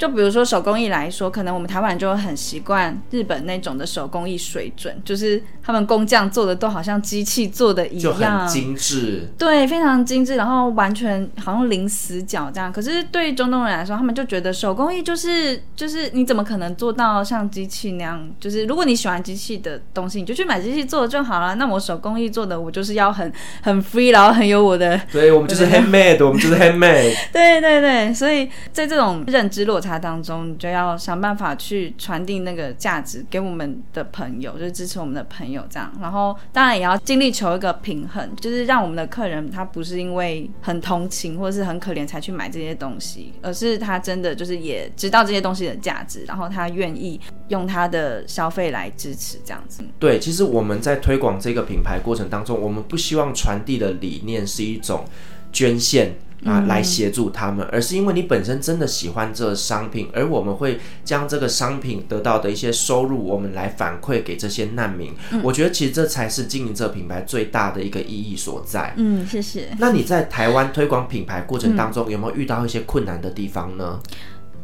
[0.00, 9.28] 就比如说手工艺来说，可能我们台湾人就会很习惯日本那种的手工艺水准，就是他们工匠做的都好像机器做的一样，就很精致。
[9.36, 12.72] 对，非常精致，然后完全好像零死角这样。
[12.72, 18.26] 可是对于中东人来说，他们就觉得手工艺就是就是你怎么可能做到像机器那样？
[18.40, 21.56] 就是如果你喜欢机器的东西，你就去买机器做的就好了。
[21.56, 23.30] 那我手工艺做的，我就是要很
[23.60, 24.98] 很 free，然后很有我的。
[25.12, 27.14] 对，我们就是 handmade，我们就是 handmade。
[27.30, 29.89] 对对对，所以在这种认知落差。
[29.90, 35.92] 他当中，你就要想办法去传递那个价值给我们的朋友，就是支持我们的朋友这样。
[36.00, 49.82] 然后当然也要尽力求一个平衡，就是让我们的客人他不是因为很同情或是很可怜才去买这些东西，而是他真的就是也知道这些东西的价值，然后他愿意用他的消费来支持这样子。
[49.98, 55.04] 对，其实我们在推广这个品牌过程当中，我们不希望传递的理念是一种
[55.52, 56.14] 捐献。
[56.44, 65.12] 啊，来协助他们，而是因为你本身真的喜欢这个商品，而我们会将这个商品得到的一些收入，我们来反馈给这些难民。
[65.32, 65.40] 嗯。
[65.42, 68.94] 我觉得其实这才是经营这个品牌最大的一个意义所在。
[68.96, 69.68] 嗯，谢谢。
[69.78, 74.00] 那你在台湾推广品牌过程当中，有没有遇到一些困难的地方呢？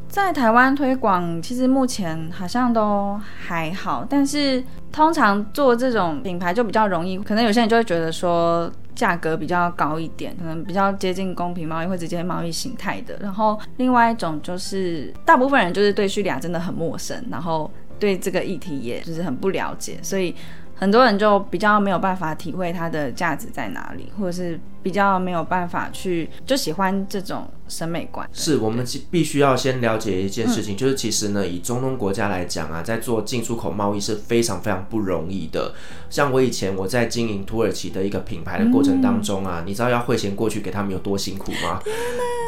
[0.09, 8.73] 在台湾推广，其实目前好像都还好，但是通常做这种品牌就比较容易，可能有些人就会觉得说。
[8.97, 13.17] 价格比较高一点，可能比较接近公平贸易或直接贸易形态的。
[13.21, 20.35] 然后另外一种就是，大部分人就是对叙利亚真的很陌生，然后对这个议题也就是很不了解，所以
[20.75, 28.29] 很多人就比较没有办法体会它的价值在哪里，或者是比较没有办法去就喜欢这种审美观。
[28.33, 35.75] 是我们必须要先了解一件事情，嗯、就是其实呢，以中东国家来讲啊，在做进出口贸易是非常非常不容易的。
[36.09, 41.81] 像我以前我在经营土耳其的一个品牌的过程当中啊，嗯、你知道要汇钱过去给他们有多辛苦吗？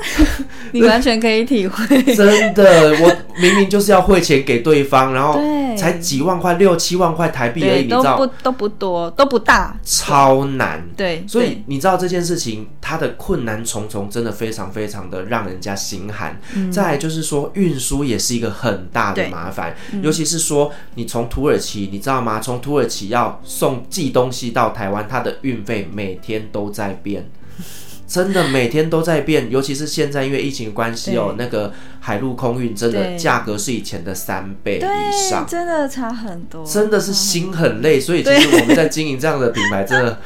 [0.72, 2.02] 你完全可以体会。
[2.14, 5.40] 真的，我明明就是要汇钱给对方，然后
[5.76, 10.88] 才几万块，六七万块台币而已，你知道都不都不多，都不大，超难。
[10.96, 16.40] 对，所以你知道这件事情它的困难重重，真的非常非常的让人家心寒。
[16.54, 22.40] 嗯、再来就是说运输也是一个很大的麻烦，嗯、尤其是说你从土耳其，你知道吗？
[22.40, 27.28] 从土耳其要送寄东西到台湾，它的运费每天都在变。
[28.08, 38.00] 真的每天都在变，尤其是现在因为疫情关系哦，那个海陆空运真的价格是以前的三倍以上，真的差很多，真的是心很累。
[38.00, 40.18] 所以其实我们在经营这样的品牌，真的，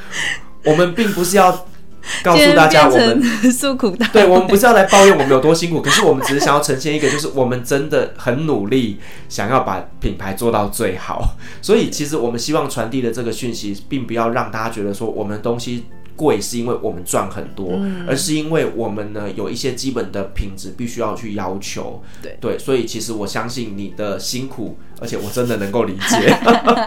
[0.64, 1.66] 我们并不是要
[2.22, 8.98] 告诉大家我们 诉苦大，对，我们不是要来抱怨我们有多辛苦，可是我们只是想要呈现一个，就是我们真的很努力，
[9.28, 11.36] 想要把品牌做到最好。
[11.61, 15.84] 所以其实我们希望传递的这个讯息，并不要让大家觉得说我们的东西。
[16.22, 22.00] 贵是因为我们赚很多，嗯、而是因为我们呢有一些基本的品质必须要去要求。
[22.22, 26.38] 对对，所以其实我相信你的辛苦，而且我真的能够理解。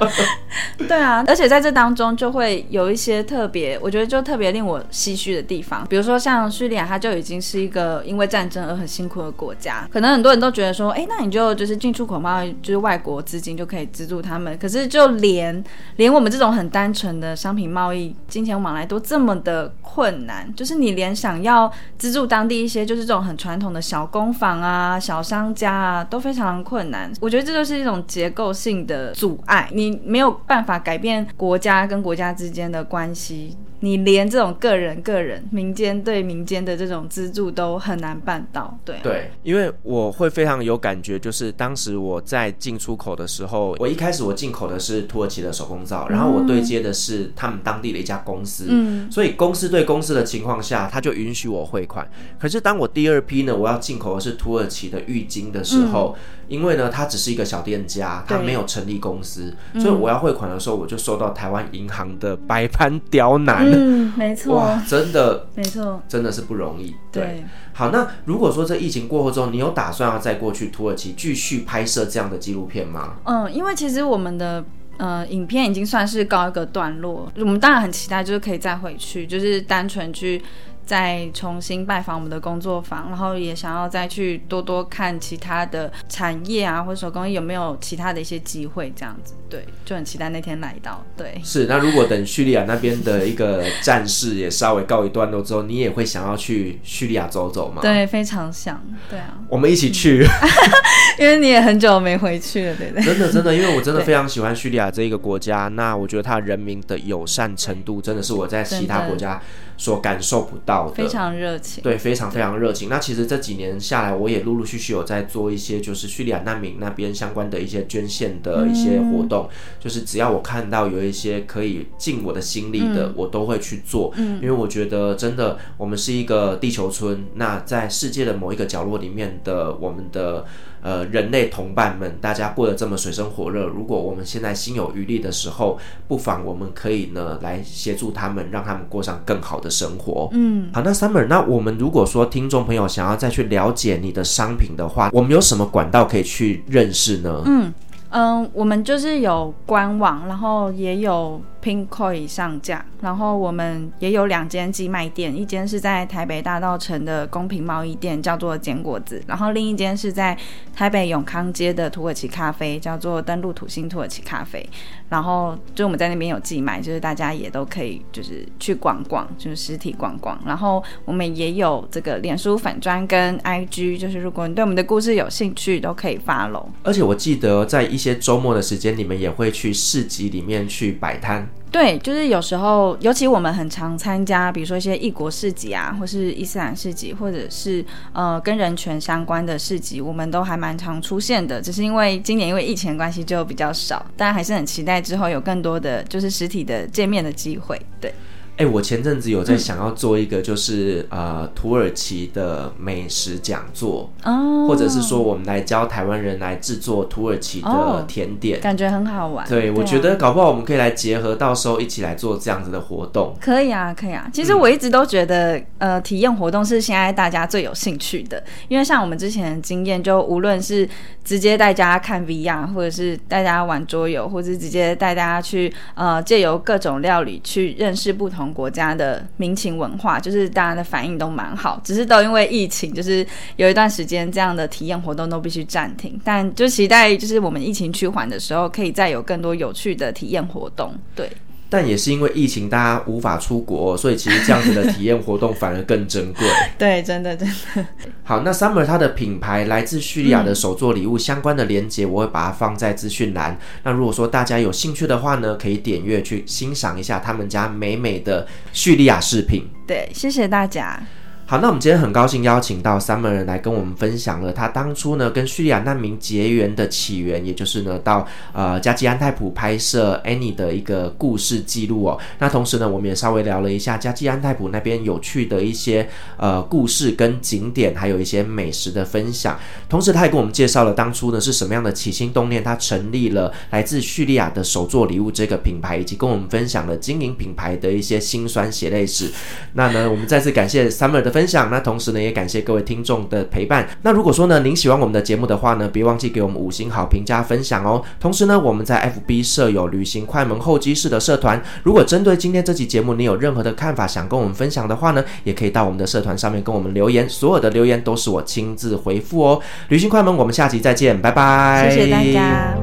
[0.88, 5.86] 对啊，而且在这当中就会有一些特别，我觉得就特别令我唏嘘的地方。
[5.90, 14.58] 比如说像叙利亚，它就已经是一个因为战争而很辛苦的国家，可能很多人都觉得说，哎，那你就就是进出口贸易，就是外国资金就可以资助他们。
[14.58, 15.64] 可是就连
[15.96, 27.12] 连我们这种很单纯的商品贸易、金钱往来都这么么的困难，就是你连想要资助当地一些就是这种很传统的小工坊啊、小商家啊都非常困难。
[27.20, 33.58] 我觉得这就是一种结构性的阻碍，你没有办法改变国家跟国家之间的关系。
[33.82, 52.10] 你连这种个人、个人、民间对民间的这种资助都很难办到，对、啊、对，因为我会非常有感觉，就是当时我在进出口的时候，我一开始我进口的是土耳其的手工皂，然后我对接的是他们当地的一家公司，嗯，所以公司对公司的情况下，他就允许我汇款。
[52.40, 63.65] 可是当我第二批呢，我要进口的是土耳其的浴巾的时候，嗯、因为呢，他只是一个小店家，他没有成立公司，所以我要汇款的时候，我就收到台湾银行的百般刁难。
[63.66, 66.96] 嗯，没错，哇，真的，没错，真的是不容易。
[67.12, 67.44] 对，对
[67.74, 73.16] 好，那如果说这疫情过后之后，你有打算要再过去土耳其继续拍摄这样的纪录片吗？
[73.24, 74.64] 嗯，因为其实我们的
[74.98, 80.42] 呃影片已经算是告一个段落，我们当然很期待，就是可以再回去，就是单纯去。
[80.86, 91.04] 再重新拜访我们的工作坊，然后也想要再去多多看其他的产业啊，或者手工艺有没有其他的一些机会，这样子，对，就很期待那天来到。
[91.18, 91.66] 对，是。
[91.66, 97.82] 那如果等叙利亚那边的一个战事也稍微告一段落之后，你也会想要去叙利亚走走吗？
[97.82, 98.84] 对，非常想。
[99.10, 100.24] 对啊，我们一起去，
[101.20, 103.04] 因为你也很久没回去了，对不对？
[103.04, 105.68] 真的，真的，因为我真的非常喜欢叙利亚这一个国家。
[105.70, 109.42] 那我觉得它人民的友善程度，真的是我在其他国家
[109.78, 112.88] 所感受不到的，非常热情，对，非常非常热情。
[112.90, 124.14] 那其实这几年下来，我也陆陆续续有在做一些就是叙利亚难民那边相关的一些捐献的一些活动，嗯、就是只要我看到有一些可以尽我的心力的，嗯、我都会去做。
[124.16, 130.46] 嗯，因为我觉得真的，我们是一个地球村，那在世界的某一个角落里面的我们的。
[130.86, 140.30] 呃，人类同伴们，大家过得这么水深火热，如果我们现在心有余力的时候，不妨我们可以呢来协助他们，让他们过上更好的生活。
[140.34, 147.42] 嗯，好，那 Summer，那我们如果说听众朋友想要再去了解你的商品的话，我们有什么管道可以去认识呢？
[147.48, 147.74] 嗯
[148.12, 151.42] 嗯，我们就是有官网，然后也有。
[151.66, 160.38] Pinkoi 上架，然后我们也有两间寄卖店，一间是在台北大道城的公平贸易店，叫做简果子，然后另一间是在
[160.76, 164.64] 台北永康街的土耳其咖啡，叫做登陆土星土耳其咖啡。
[165.10, 170.40] 然后就我们在那边有寄卖，就是大家也都可以就是去逛逛，就是实体逛逛。
[170.46, 176.70] 然后我们也有这个脸书粉砖跟 IG，就是如果你对我们的故事有兴趣，都可以发楼。
[176.84, 181.48] 而且我记得在一些周末的时间，你们也会去市集里面去摆摊。
[181.76, 191.62] 对，就是有时候，尤其我们很常参加，比如说一些异国市集啊，或是伊斯兰市集，或者是呃跟人权相关的市集，我们都还蛮常出现的。
[191.62, 197.78] 只是因为今年因为疫情关系就比较少，但还是很期待之后有更多的就是实体的见面的机会。
[198.00, 198.14] 对。
[198.58, 209.46] 哎，我前阵子有在想要做一个，就是、嗯、呃土耳其的美食讲座，哦，或者是说我们来教台湾人来制作土耳其的甜点，哦、感觉很好玩。
[209.50, 213.36] 对，我觉得搞不好我们可以来结合，到时候一起来做这样子的活动。
[213.42, 214.30] 可以啊，可以啊。
[214.32, 220.88] 其实我一直都觉得，嗯、呃，体验活动是现在大家最有兴趣的，因为像我们之前的经验，就无论是
[221.26, 228.45] 直接带大家看 VR，或者是带大家玩桌游，或者是直接带大家去呃借由各种料理去认识不同。
[228.54, 233.26] 国家的民情文化，就是大家的反应都蛮好，只是都因为疫情，就是
[233.56, 236.20] 有一段时间这样的体验活动都必须暂停。
[236.24, 240.94] 但就期待，就是我们疫情趋缓的时候，可以再有更多有趣的体验活动。
[241.16, 241.30] 对。
[241.70, 246.48] 但也是因为疫情，大家无法出国，所以其实这样子的体验活动反而更珍贵。
[246.78, 247.86] 对，真的真的。
[248.24, 253.58] 好，那 Summer 它的品牌来自叙利亚的手作礼物相关的连接，我会把它放在资讯栏。
[253.84, 259.68] 那如果说大家有兴趣的话呢，可以点阅去欣赏一下他们家美美的叙利亚饰品。
[259.88, 261.02] 对，谢谢大家。
[261.48, 272.18] 好，那我们今天很高兴邀请到 Summer 来跟我们分享了他当初呢跟叙利亚难民结缘的起源，也就是呢到呃加济安泰普拍摄 Annie 的一个故事记录哦。
[272.40, 279.56] 那同时呢，我们也稍微聊了一下加济安泰普那边有趣的一些呃故事跟景点，还有一些美食的分享。
[279.88, 289.32] 同时，他也跟我们介绍了当初呢是什么样的起心动念，他成立了来自叙利亚的手作礼物这个品牌，以及跟我们分享了经营品牌的一些辛酸血泪史。
[289.74, 291.35] 那呢，我们再次感谢 Summer 的。
[291.36, 293.86] 分享，那同时呢，也感谢各位听众的陪伴。
[294.04, 298.02] 那如果说呢，您喜欢我们的节目的话呢，别忘记给我们五星好评加分享哦。
[298.22, 309.60] 同时呢，我们在 FB 设有旅行快门候机室的社团，如果针对今天这期节目你有任何的看法想跟我们分享的话呢，也可以到我们的社团上面跟我们留言，所有的留言都是我亲自回复哦。
[309.90, 311.90] 旅行快门，我们下期再见，拜拜。
[311.92, 312.74] 谢谢大家，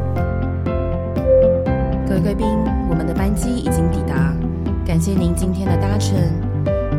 [2.07, 2.46] 各位贵宾，
[2.90, 4.34] 我们的班机已经抵达，
[4.86, 6.51] 感谢您今天的搭乘。